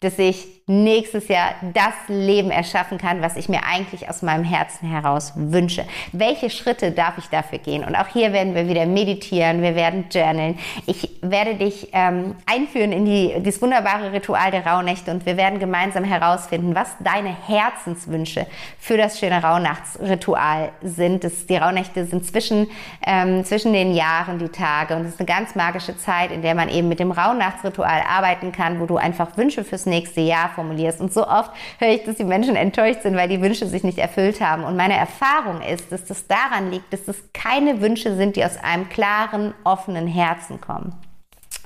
Dass 0.00 0.18
ich 0.18 0.59
nächstes 0.70 1.26
Jahr 1.28 1.54
das 1.74 1.94
Leben 2.06 2.50
erschaffen 2.50 2.96
kann, 2.96 3.22
was 3.22 3.36
ich 3.36 3.48
mir 3.48 3.60
eigentlich 3.64 4.08
aus 4.08 4.22
meinem 4.22 4.44
Herzen 4.44 4.88
heraus 4.88 5.32
wünsche. 5.34 5.84
Welche 6.12 6.48
Schritte 6.48 6.92
darf 6.92 7.18
ich 7.18 7.26
dafür 7.26 7.58
gehen? 7.58 7.84
Und 7.84 7.96
auch 7.96 8.06
hier 8.06 8.32
werden 8.32 8.54
wir 8.54 8.68
wieder 8.68 8.86
meditieren, 8.86 9.62
wir 9.62 9.74
werden 9.74 10.06
journalen. 10.10 10.58
Ich 10.86 11.10
werde 11.22 11.56
dich 11.56 11.88
ähm, 11.92 12.36
einführen 12.46 12.92
in 12.92 13.04
die, 13.04 13.34
dieses 13.40 13.60
wunderbare 13.60 14.12
Ritual 14.12 14.52
der 14.52 14.64
Rauhnächte 14.64 15.10
und 15.10 15.26
wir 15.26 15.36
werden 15.36 15.58
gemeinsam 15.58 16.04
herausfinden, 16.04 16.74
was 16.74 16.94
deine 17.00 17.34
Herzenswünsche 17.46 18.46
für 18.78 18.96
das 18.96 19.18
schöne 19.18 19.42
Rauhnachtsritual 19.42 20.70
sind. 20.82 21.24
Das, 21.24 21.46
die 21.46 21.56
Rauhnächte 21.56 22.06
sind 22.06 22.24
zwischen, 22.24 22.68
ähm, 23.04 23.44
zwischen 23.44 23.72
den 23.72 23.92
Jahren 23.92 24.38
die 24.38 24.48
Tage 24.48 24.94
und 24.94 25.02
es 25.02 25.14
ist 25.14 25.20
eine 25.20 25.26
ganz 25.26 25.56
magische 25.56 25.96
Zeit, 25.96 26.30
in 26.30 26.42
der 26.42 26.54
man 26.54 26.68
eben 26.68 26.88
mit 26.88 27.00
dem 27.00 27.10
Rauhnachtsritual 27.10 28.02
arbeiten 28.08 28.52
kann, 28.52 28.78
wo 28.78 28.86
du 28.86 28.98
einfach 28.98 29.36
Wünsche 29.36 29.64
fürs 29.64 29.86
nächste 29.86 30.20
Jahr 30.20 30.50
formulierst. 30.60 31.00
Und 31.00 31.12
so 31.12 31.26
oft 31.26 31.50
höre 31.78 31.88
ich, 31.88 32.04
dass 32.04 32.16
die 32.16 32.24
Menschen 32.24 32.54
enttäuscht 32.54 33.02
sind, 33.02 33.16
weil 33.16 33.28
die 33.28 33.40
Wünsche 33.40 33.66
sich 33.66 33.82
nicht 33.82 33.98
erfüllt 33.98 34.40
haben. 34.40 34.64
Und 34.64 34.76
meine 34.76 34.94
Erfahrung 34.94 35.62
ist, 35.62 35.90
dass 35.90 36.04
das 36.04 36.26
daran 36.26 36.70
liegt, 36.70 36.92
dass 36.92 37.04
das 37.06 37.16
keine 37.32 37.80
Wünsche 37.80 38.14
sind, 38.14 38.36
die 38.36 38.44
aus 38.44 38.58
einem 38.62 38.88
klaren, 38.90 39.54
offenen 39.64 40.06
Herzen 40.06 40.60
kommen. 40.60 40.94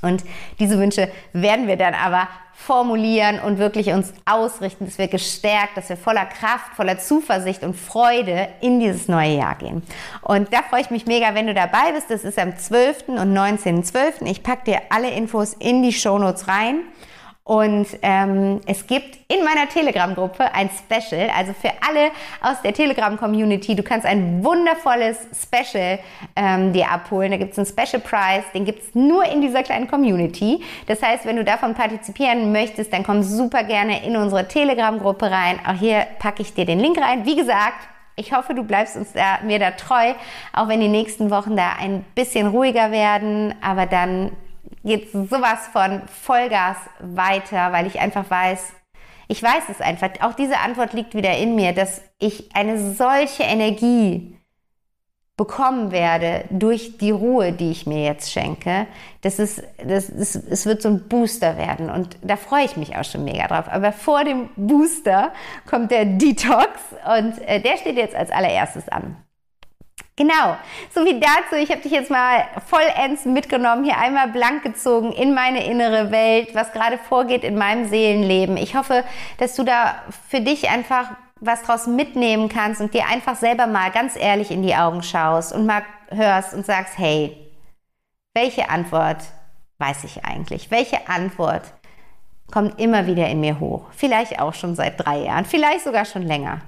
Und 0.00 0.22
diese 0.61 0.78
Wünsche 0.78 1.09
werden 1.33 1.66
wir 1.66 1.76
dann 1.76 1.94
aber 1.94 2.28
formulieren 2.52 3.40
und 3.40 3.59
wirklich 3.59 3.88
uns 3.88 4.12
ausrichten, 4.26 4.85
dass 4.85 4.96
wir 4.98 5.09
gestärkt, 5.09 5.76
dass 5.76 5.88
wir 5.88 5.96
voller 5.96 6.26
Kraft, 6.26 6.74
voller 6.76 6.98
Zuversicht 6.98 7.64
und 7.64 7.74
Freude 7.74 8.48
in 8.61 8.78
dieses 8.78 9.09
neue 9.09 9.37
Jahr 9.37 9.57
gehen. 9.57 9.83
Und 10.22 10.52
da 10.52 10.62
freue 10.62 10.83
ich 10.83 10.90
mich 10.90 11.07
mega, 11.07 11.35
wenn 11.35 11.46
du 11.46 11.54
dabei 11.54 11.92
bist. 11.92 12.11
Das 12.11 12.22
ist 12.22 12.38
am 12.38 12.57
12. 12.57 13.09
und 13.09 13.37
19.12. 13.37 14.26
Ich 14.26 14.42
packe 14.42 14.64
dir 14.66 14.78
alle 14.90 15.11
Infos 15.11 15.54
in 15.54 15.83
die 15.83 15.92
Shownotes 15.92 16.46
rein. 16.46 16.83
Und 17.46 17.87
ähm, 18.00 18.62
es 18.64 18.87
gibt 18.87 19.18
in 19.28 19.44
meiner 19.44 19.68
Telegram-Gruppe 19.68 20.54
ein 20.54 20.70
Special, 20.70 21.28
also 21.28 21.52
für 21.52 21.72
alle 21.87 22.11
aus 22.40 22.62
der 22.62 22.72
Telegram-Community. 22.72 23.76
Du 23.76 23.83
kannst 23.83 24.07
ein 24.07 24.42
wundervolles 24.42 25.18
Special 25.42 25.98
ähm, 26.37 26.72
dir 26.72 26.90
abholen. 26.90 27.33
Da 27.33 27.37
gibt 27.37 27.52
es 27.52 27.59
einen 27.59 27.66
Special 27.66 28.00
Prize, 28.00 28.46
den 28.54 28.64
gibt 28.64 28.83
es 28.83 28.94
nur 28.94 29.26
in 29.26 29.42
dieser 29.42 29.62
kleinen 29.62 29.88
Community. 29.88 30.62
Das 30.87 31.02
heißt, 31.02 31.26
wenn 31.26 31.37
du 31.37 31.44
davon 31.44 31.74
partizipieren 31.74 32.50
möchtest, 32.50 32.90
dann 32.94 33.02
komm 33.02 33.22
super 33.22 33.62
gerne 33.64 34.02
in 34.07 34.16
unsere 34.16 34.48
Telegram-Gruppe 34.48 35.30
rein. 35.30 35.61
Auch 35.66 35.78
hier 35.78 36.07
packe 36.20 36.40
ich 36.40 36.54
dir 36.54 36.64
den 36.64 36.80
Link 36.80 36.98
rein. 36.98 37.26
Wie 37.26 37.37
gesagt, 37.37 37.76
ich 38.16 38.33
hoffe, 38.33 38.54
du 38.54 38.62
bleibst 38.62 38.96
uns 38.96 39.12
da, 39.12 39.40
mir 39.44 39.59
da 39.59 39.72
treu, 39.72 40.14
auch 40.54 40.68
wenn 40.68 40.80
die 40.80 40.88
nächsten 40.88 41.30
Wochen 41.30 41.57
da 41.57 41.72
ein 41.78 42.07
bisschen 42.14 42.46
ruhiger 42.46 42.90
werden, 42.90 43.54
aber 43.61 43.85
dann 43.85 44.33
geht 44.85 45.11
sowas 45.12 45.68
von 45.73 46.03
Vollgas 46.09 46.77
weiter, 47.01 47.73
weil 47.73 47.87
ich 47.87 48.01
einfach 48.01 48.29
weiß, 48.31 48.73
ich 49.29 49.42
weiß 49.42 49.64
es 49.70 49.81
einfach. 49.81 50.11
Auch 50.20 50.35
diese 50.35 50.59
Antwort 50.59 50.92
liegt 50.92 51.14
wieder 51.14 51.37
in 51.37 51.55
mir, 51.55 51.73
dass 51.73 52.03
ich 52.18 52.55
eine 52.55 52.94
solche 52.94 53.42
Energie 53.44 54.38
bekommen 55.37 55.90
werde 55.90 56.44
durch 56.51 56.99
die 56.99 57.11
Ruhe, 57.11 57.53
die 57.53 57.73
ich 57.73 57.87
mir 57.87 58.05
jetzt 58.05 58.31
schenke. 58.31 58.87
Das 59.23 59.40
ist, 59.40 59.64
das, 59.85 60.12
das, 60.14 60.37
es 60.37 60.64
wird 60.64 60.81
so 60.81 60.88
ein 60.90 61.09
Booster 61.09 61.57
werden 61.57 61.90
und 61.90 62.16
da 62.23 62.37
freue 62.37 62.64
ich 62.64 62.77
mich 62.77 62.97
auch 62.97 63.05
schon 63.05 63.25
mega 63.25 63.49
drauf. 63.49 63.64
Aber 63.68 63.90
vor 63.90 64.23
dem 64.23 64.51
Booster 64.55 65.33
kommt 65.68 65.90
der 65.90 66.05
Detox 66.05 66.68
und 67.18 67.40
äh, 67.49 67.61
der 67.61 67.79
steht 67.79 67.97
jetzt 67.97 68.14
als 68.14 68.31
allererstes 68.31 68.88
an. 68.88 69.16
Genau, 70.16 70.57
so 70.94 71.05
wie 71.05 71.18
dazu. 71.18 71.57
Ich 71.57 71.70
habe 71.70 71.81
dich 71.81 71.90
jetzt 71.90 72.11
mal 72.11 72.44
vollends 72.66 73.24
mitgenommen, 73.24 73.83
hier 73.83 73.98
einmal 73.98 74.29
blank 74.29 74.62
gezogen 74.62 75.11
in 75.11 75.35
meine 75.35 75.66
innere 75.66 76.12
Welt, 76.12 76.55
was 76.55 76.72
gerade 76.72 76.98
vorgeht 76.98 77.42
in 77.42 77.57
meinem 77.57 77.88
Seelenleben. 77.88 78.57
Ich 78.57 78.77
hoffe, 78.77 79.03
dass 79.38 79.57
du 79.57 79.64
da 79.64 80.03
für 80.29 80.40
dich 80.40 80.70
einfach 80.70 81.11
was 81.40 81.64
draus 81.64 81.88
mitnehmen 81.88 82.48
kannst 82.48 82.81
und 82.81 82.94
dir 82.94 83.09
einfach 83.09 83.35
selber 83.35 83.66
mal 83.66 83.90
ganz 83.90 84.14
ehrlich 84.16 84.53
in 84.53 84.62
die 84.62 84.77
Augen 84.77 85.03
schaust 85.03 85.53
und 85.53 85.66
mal 85.66 85.83
hörst 86.11 86.55
und 86.55 86.64
sagst, 86.64 86.96
hey, 86.96 87.37
welche 88.35 88.70
Antwort 88.70 89.18
weiß 89.79 90.05
ich 90.05 90.24
eigentlich? 90.24 90.70
Welche 90.70 91.09
Antwort 91.09 91.62
kommt 92.53 92.79
immer 92.79 93.09
wieder 93.09 93.29
in 93.29 93.40
mir 93.40 93.59
hoch? 93.59 93.87
Vielleicht 93.90 94.38
auch 94.40 94.55
schon 94.55 94.77
seit 94.77 95.05
drei 95.05 95.24
Jahren, 95.24 95.44
vielleicht 95.44 95.83
sogar 95.83 96.05
schon 96.05 96.22
länger. 96.22 96.61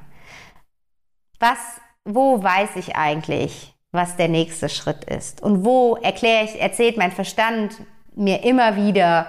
Was 1.38 1.80
wo 2.07 2.42
weiß 2.42 2.77
ich 2.77 2.97
eigentlich, 2.97 3.75
was 3.92 4.16
der 4.16 4.29
nächste 4.29 4.69
Schritt 4.69 5.05
ist? 5.05 5.42
Und 5.42 5.64
wo 5.64 5.97
erkläre 5.97 6.45
ich, 6.45 6.61
erzählt 6.61 6.97
mein 6.97 7.12
Verstand 7.12 7.83
mir 8.14 8.45
immer 8.45 8.77
wieder 8.77 9.29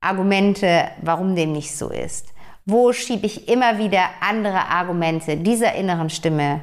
Argumente, 0.00 0.88
warum 1.02 1.36
dem 1.36 1.52
nicht 1.52 1.76
so 1.76 1.90
ist? 1.90 2.32
Wo 2.64 2.92
schiebe 2.92 3.26
ich 3.26 3.48
immer 3.48 3.78
wieder 3.78 4.08
andere 4.20 4.68
Argumente 4.68 5.36
dieser 5.36 5.74
inneren 5.74 6.10
Stimme 6.10 6.62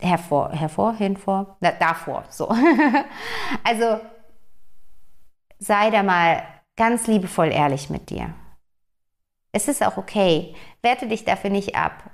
hervor, 0.00 0.50
hervor, 0.52 0.94
hinvor, 0.96 1.56
Na, 1.60 1.70
davor, 1.72 2.24
so. 2.28 2.48
also 3.64 4.00
sei 5.58 5.90
da 5.90 6.02
mal 6.02 6.42
ganz 6.76 7.06
liebevoll 7.06 7.52
ehrlich 7.52 7.88
mit 7.88 8.10
dir. 8.10 8.34
Es 9.52 9.68
ist 9.68 9.84
auch 9.86 9.96
okay. 9.96 10.54
Werte 10.82 11.06
dich 11.06 11.24
dafür 11.24 11.50
nicht 11.50 11.76
ab 11.76 12.10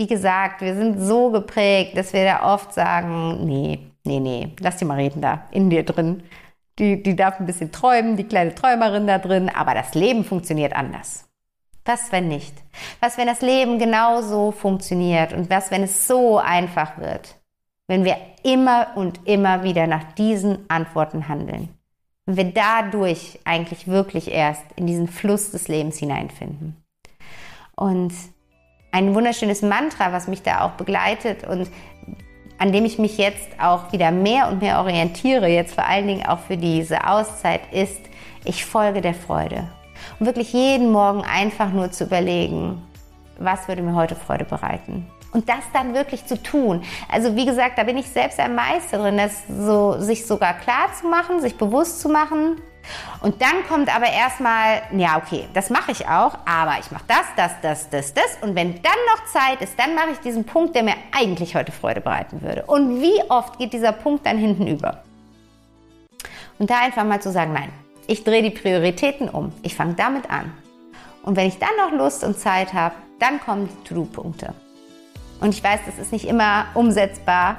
wie 0.00 0.06
gesagt, 0.06 0.62
wir 0.62 0.74
sind 0.74 0.98
so 0.98 1.30
geprägt, 1.30 1.94
dass 1.94 2.14
wir 2.14 2.24
da 2.24 2.54
oft 2.54 2.72
sagen, 2.72 3.44
nee, 3.44 3.80
nee, 4.04 4.18
nee, 4.18 4.48
lass 4.58 4.78
die 4.78 4.86
mal 4.86 4.94
reden 4.94 5.20
da 5.20 5.42
in 5.50 5.68
dir 5.68 5.84
drin. 5.84 6.22
Die, 6.78 7.02
die 7.02 7.14
darf 7.14 7.38
ein 7.38 7.44
bisschen 7.44 7.70
träumen, 7.70 8.16
die 8.16 8.24
kleine 8.24 8.54
Träumerin 8.54 9.06
da 9.06 9.18
drin, 9.18 9.50
aber 9.50 9.74
das 9.74 9.94
Leben 9.94 10.24
funktioniert 10.24 10.74
anders. 10.74 11.28
Was, 11.84 12.12
wenn 12.12 12.28
nicht? 12.28 12.54
Was, 13.00 13.18
wenn 13.18 13.26
das 13.26 13.42
Leben 13.42 13.78
genauso 13.78 14.52
funktioniert 14.52 15.34
und 15.34 15.50
was, 15.50 15.70
wenn 15.70 15.82
es 15.82 16.08
so 16.08 16.38
einfach 16.38 16.96
wird? 16.96 17.36
Wenn 17.86 18.04
wir 18.04 18.16
immer 18.42 18.92
und 18.94 19.28
immer 19.28 19.64
wieder 19.64 19.86
nach 19.86 20.14
diesen 20.14 20.60
Antworten 20.70 21.28
handeln. 21.28 21.68
Wenn 22.24 22.36
wir 22.38 22.54
dadurch 22.54 23.38
eigentlich 23.44 23.86
wirklich 23.86 24.30
erst 24.30 24.64
in 24.76 24.86
diesen 24.86 25.08
Fluss 25.08 25.50
des 25.50 25.68
Lebens 25.68 25.98
hineinfinden. 25.98 26.82
Und 27.76 28.14
ein 28.92 29.14
wunderschönes 29.14 29.62
Mantra, 29.62 30.12
was 30.12 30.28
mich 30.28 30.42
da 30.42 30.62
auch 30.62 30.72
begleitet 30.72 31.46
und 31.46 31.68
an 32.58 32.72
dem 32.72 32.84
ich 32.84 32.98
mich 32.98 33.16
jetzt 33.16 33.48
auch 33.58 33.90
wieder 33.92 34.10
mehr 34.10 34.48
und 34.48 34.60
mehr 34.60 34.80
orientiere, 34.80 35.48
jetzt 35.48 35.74
vor 35.74 35.86
allen 35.86 36.06
Dingen 36.06 36.26
auch 36.26 36.40
für 36.40 36.58
diese 36.58 37.06
Auszeit, 37.06 37.60
ist, 37.72 38.00
ich 38.44 38.66
folge 38.66 39.00
der 39.00 39.14
Freude. 39.14 39.68
Und 40.18 40.26
wirklich 40.26 40.52
jeden 40.52 40.92
Morgen 40.92 41.22
einfach 41.22 41.72
nur 41.72 41.90
zu 41.90 42.04
überlegen, 42.04 42.82
was 43.38 43.66
würde 43.66 43.82
mir 43.82 43.94
heute 43.94 44.14
Freude 44.14 44.44
bereiten. 44.44 45.06
Und 45.32 45.48
das 45.48 45.62
dann 45.72 45.94
wirklich 45.94 46.26
zu 46.26 46.42
tun. 46.42 46.82
Also 47.10 47.36
wie 47.36 47.46
gesagt, 47.46 47.78
da 47.78 47.84
bin 47.84 47.96
ich 47.96 48.08
selbst 48.08 48.40
ein 48.40 48.54
Meister 48.54 48.98
drin, 48.98 49.16
das 49.16 49.42
so, 49.48 50.00
sich 50.00 50.26
sogar 50.26 50.54
klar 50.54 50.92
zu 50.98 51.06
machen, 51.06 51.40
sich 51.40 51.56
bewusst 51.56 52.00
zu 52.00 52.08
machen. 52.08 52.60
Und 53.20 53.40
dann 53.42 53.64
kommt 53.68 53.94
aber 53.94 54.10
erstmal, 54.10 54.82
ja, 54.96 55.18
okay, 55.18 55.46
das 55.54 55.70
mache 55.70 55.92
ich 55.92 56.08
auch, 56.08 56.36
aber 56.46 56.78
ich 56.80 56.90
mache 56.90 57.04
das, 57.06 57.26
das, 57.36 57.52
das, 57.62 57.90
das, 57.90 58.14
das. 58.14 58.38
Und 58.40 58.54
wenn 58.56 58.82
dann 58.82 58.92
noch 59.14 59.26
Zeit 59.26 59.60
ist, 59.60 59.78
dann 59.78 59.94
mache 59.94 60.10
ich 60.12 60.18
diesen 60.18 60.44
Punkt, 60.44 60.74
der 60.74 60.82
mir 60.82 60.94
eigentlich 61.12 61.54
heute 61.54 61.72
Freude 61.72 62.00
bereiten 62.00 62.42
würde. 62.42 62.64
Und 62.66 63.00
wie 63.00 63.22
oft 63.28 63.58
geht 63.58 63.72
dieser 63.72 63.92
Punkt 63.92 64.26
dann 64.26 64.38
hinten 64.38 64.66
über? 64.66 65.02
Und 66.58 66.70
da 66.70 66.80
einfach 66.80 67.04
mal 67.04 67.20
zu 67.20 67.30
sagen, 67.30 67.52
nein, 67.52 67.70
ich 68.06 68.24
drehe 68.24 68.42
die 68.42 68.50
Prioritäten 68.50 69.28
um. 69.28 69.52
Ich 69.62 69.76
fange 69.76 69.94
damit 69.94 70.30
an. 70.30 70.52
Und 71.22 71.36
wenn 71.36 71.46
ich 71.46 71.58
dann 71.58 71.76
noch 71.78 71.92
Lust 71.92 72.24
und 72.24 72.38
Zeit 72.38 72.72
habe, 72.72 72.94
dann 73.18 73.40
kommen 73.40 73.68
die 73.68 73.88
To-Do-Punkte. 73.88 74.54
Und 75.40 75.54
ich 75.54 75.62
weiß, 75.62 75.80
das 75.86 75.98
ist 75.98 76.12
nicht 76.12 76.26
immer 76.26 76.66
umsetzbar, 76.74 77.56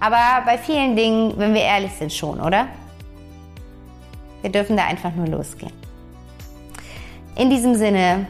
aber 0.00 0.44
bei 0.44 0.58
vielen 0.58 0.96
Dingen, 0.96 1.34
wenn 1.36 1.54
wir 1.54 1.62
ehrlich 1.62 1.92
sind, 1.92 2.12
schon, 2.12 2.40
oder? 2.40 2.66
Wir 4.40 4.50
dürfen 4.50 4.76
da 4.76 4.84
einfach 4.86 5.14
nur 5.14 5.28
losgehen. 5.28 5.72
In 7.36 7.50
diesem 7.50 7.74
Sinne, 7.76 8.26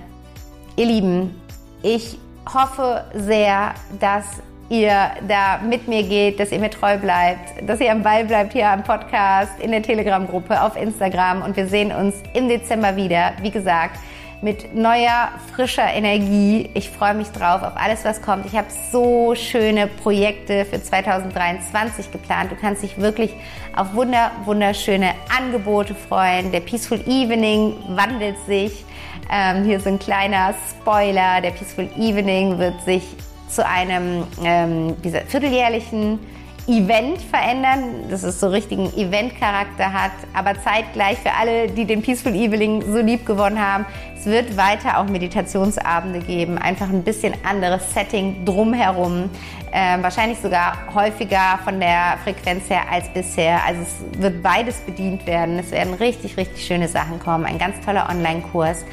ihr 0.76 0.86
Lieben, 0.86 1.40
ich 1.82 2.18
hoffe 2.52 3.04
sehr, 3.14 3.74
dass 3.98 4.26
ihr 4.68 5.12
da 5.28 5.58
mit 5.66 5.88
mir 5.88 6.02
geht, 6.02 6.40
dass 6.40 6.52
ihr 6.52 6.58
mir 6.58 6.70
treu 6.70 6.96
bleibt, 6.98 7.68
dass 7.68 7.80
ihr 7.80 7.90
am 7.90 8.02
Ball 8.02 8.24
bleibt 8.24 8.52
hier 8.52 8.68
am 8.68 8.82
Podcast, 8.82 9.58
in 9.60 9.70
der 9.70 9.82
Telegram-Gruppe, 9.82 10.62
auf 10.62 10.76
Instagram 10.76 11.42
und 11.42 11.56
wir 11.56 11.66
sehen 11.66 11.92
uns 11.92 12.14
im 12.34 12.48
Dezember 12.48 12.96
wieder. 12.96 13.32
Wie 13.40 13.50
gesagt, 13.50 13.96
mit 14.42 14.74
neuer, 14.74 15.30
frischer 15.54 15.86
Energie. 15.94 16.68
Ich 16.74 16.90
freue 16.90 17.14
mich 17.14 17.28
drauf 17.28 17.62
auf 17.62 17.76
alles, 17.76 18.04
was 18.04 18.20
kommt. 18.20 18.44
Ich 18.44 18.56
habe 18.56 18.66
so 18.90 19.36
schöne 19.36 19.86
Projekte 19.86 20.64
für 20.64 20.82
2023 20.82 22.10
geplant. 22.10 22.50
Du 22.50 22.56
kannst 22.56 22.82
dich 22.82 22.98
wirklich 22.98 23.32
auf 23.76 23.94
wunder, 23.94 24.32
wunderschöne 24.44 25.14
Angebote 25.38 25.94
freuen. 25.94 26.50
Der 26.50 26.58
Peaceful 26.58 27.00
Evening 27.06 27.76
wandelt 27.90 28.36
sich. 28.46 28.84
Ähm, 29.30 29.64
hier 29.64 29.76
ist 29.76 29.86
ein 29.86 30.00
kleiner 30.00 30.54
Spoiler. 30.70 31.40
Der 31.40 31.52
Peaceful 31.52 31.88
Evening 31.96 32.58
wird 32.58 32.82
sich 32.82 33.04
zu 33.48 33.64
einem 33.64 34.24
ähm, 34.44 35.00
dieser 35.02 35.20
vierteljährlichen 35.20 36.18
Event 36.68 37.20
verändern, 37.20 38.08
dass 38.08 38.22
es 38.22 38.38
so 38.38 38.48
richtigen 38.48 38.86
Event-Charakter 38.96 39.92
hat, 39.92 40.12
aber 40.32 40.54
zeitgleich 40.62 41.18
für 41.18 41.32
alle, 41.32 41.68
die 41.68 41.84
den 41.84 42.02
Peaceful 42.02 42.34
Evening 42.34 42.82
so 42.82 42.98
lieb 42.98 43.26
gewonnen 43.26 43.60
haben, 43.60 43.84
es 44.16 44.26
wird 44.26 44.56
weiter 44.56 44.98
auch 44.98 45.06
Meditationsabende 45.06 46.20
geben, 46.20 46.58
einfach 46.58 46.88
ein 46.88 47.02
bisschen 47.02 47.34
anderes 47.44 47.92
Setting 47.92 48.44
drumherum, 48.44 49.28
äh, 49.72 50.00
wahrscheinlich 50.00 50.38
sogar 50.38 50.78
häufiger 50.94 51.58
von 51.64 51.80
der 51.80 52.18
Frequenz 52.22 52.70
her 52.70 52.82
als 52.88 53.08
bisher. 53.08 53.58
Also 53.66 53.82
es 53.82 54.22
wird 54.22 54.40
beides 54.40 54.76
bedient 54.82 55.26
werden. 55.26 55.58
Es 55.58 55.72
werden 55.72 55.94
richtig, 55.94 56.36
richtig 56.36 56.64
schöne 56.64 56.86
Sachen 56.86 57.18
kommen, 57.18 57.44
ein 57.44 57.58
ganz 57.58 57.84
toller 57.84 58.08
Online-Kurs 58.08 58.84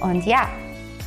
und 0.00 0.24
ja, 0.24 0.48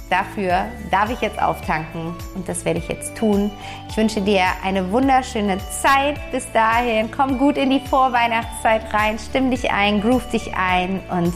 Dafür 0.09 0.65
darf 0.89 1.11
ich 1.11 1.21
jetzt 1.21 1.39
auftanken 1.39 2.15
und 2.33 2.49
das 2.49 2.65
werde 2.65 2.79
ich 2.79 2.87
jetzt 2.87 3.15
tun. 3.15 3.51
Ich 3.89 3.95
wünsche 3.95 4.21
dir 4.21 4.41
eine 4.63 4.91
wunderschöne 4.91 5.59
Zeit 5.81 6.19
bis 6.31 6.51
dahin. 6.51 7.11
Komm 7.11 7.37
gut 7.37 7.57
in 7.57 7.69
die 7.69 7.79
Vorweihnachtszeit 7.79 8.91
rein, 8.91 9.19
stimm 9.19 9.51
dich 9.51 9.71
ein, 9.71 10.01
groove 10.01 10.27
dich 10.31 10.55
ein 10.55 10.99
und 11.11 11.33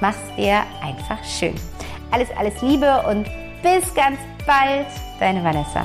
mach's 0.00 0.18
dir 0.36 0.62
einfach 0.80 1.22
schön. 1.24 1.54
Alles, 2.12 2.28
alles 2.38 2.62
Liebe 2.62 3.02
und 3.08 3.28
bis 3.62 3.92
ganz 3.94 4.18
bald, 4.46 4.86
deine 5.18 5.42
Vanessa. 5.42 5.84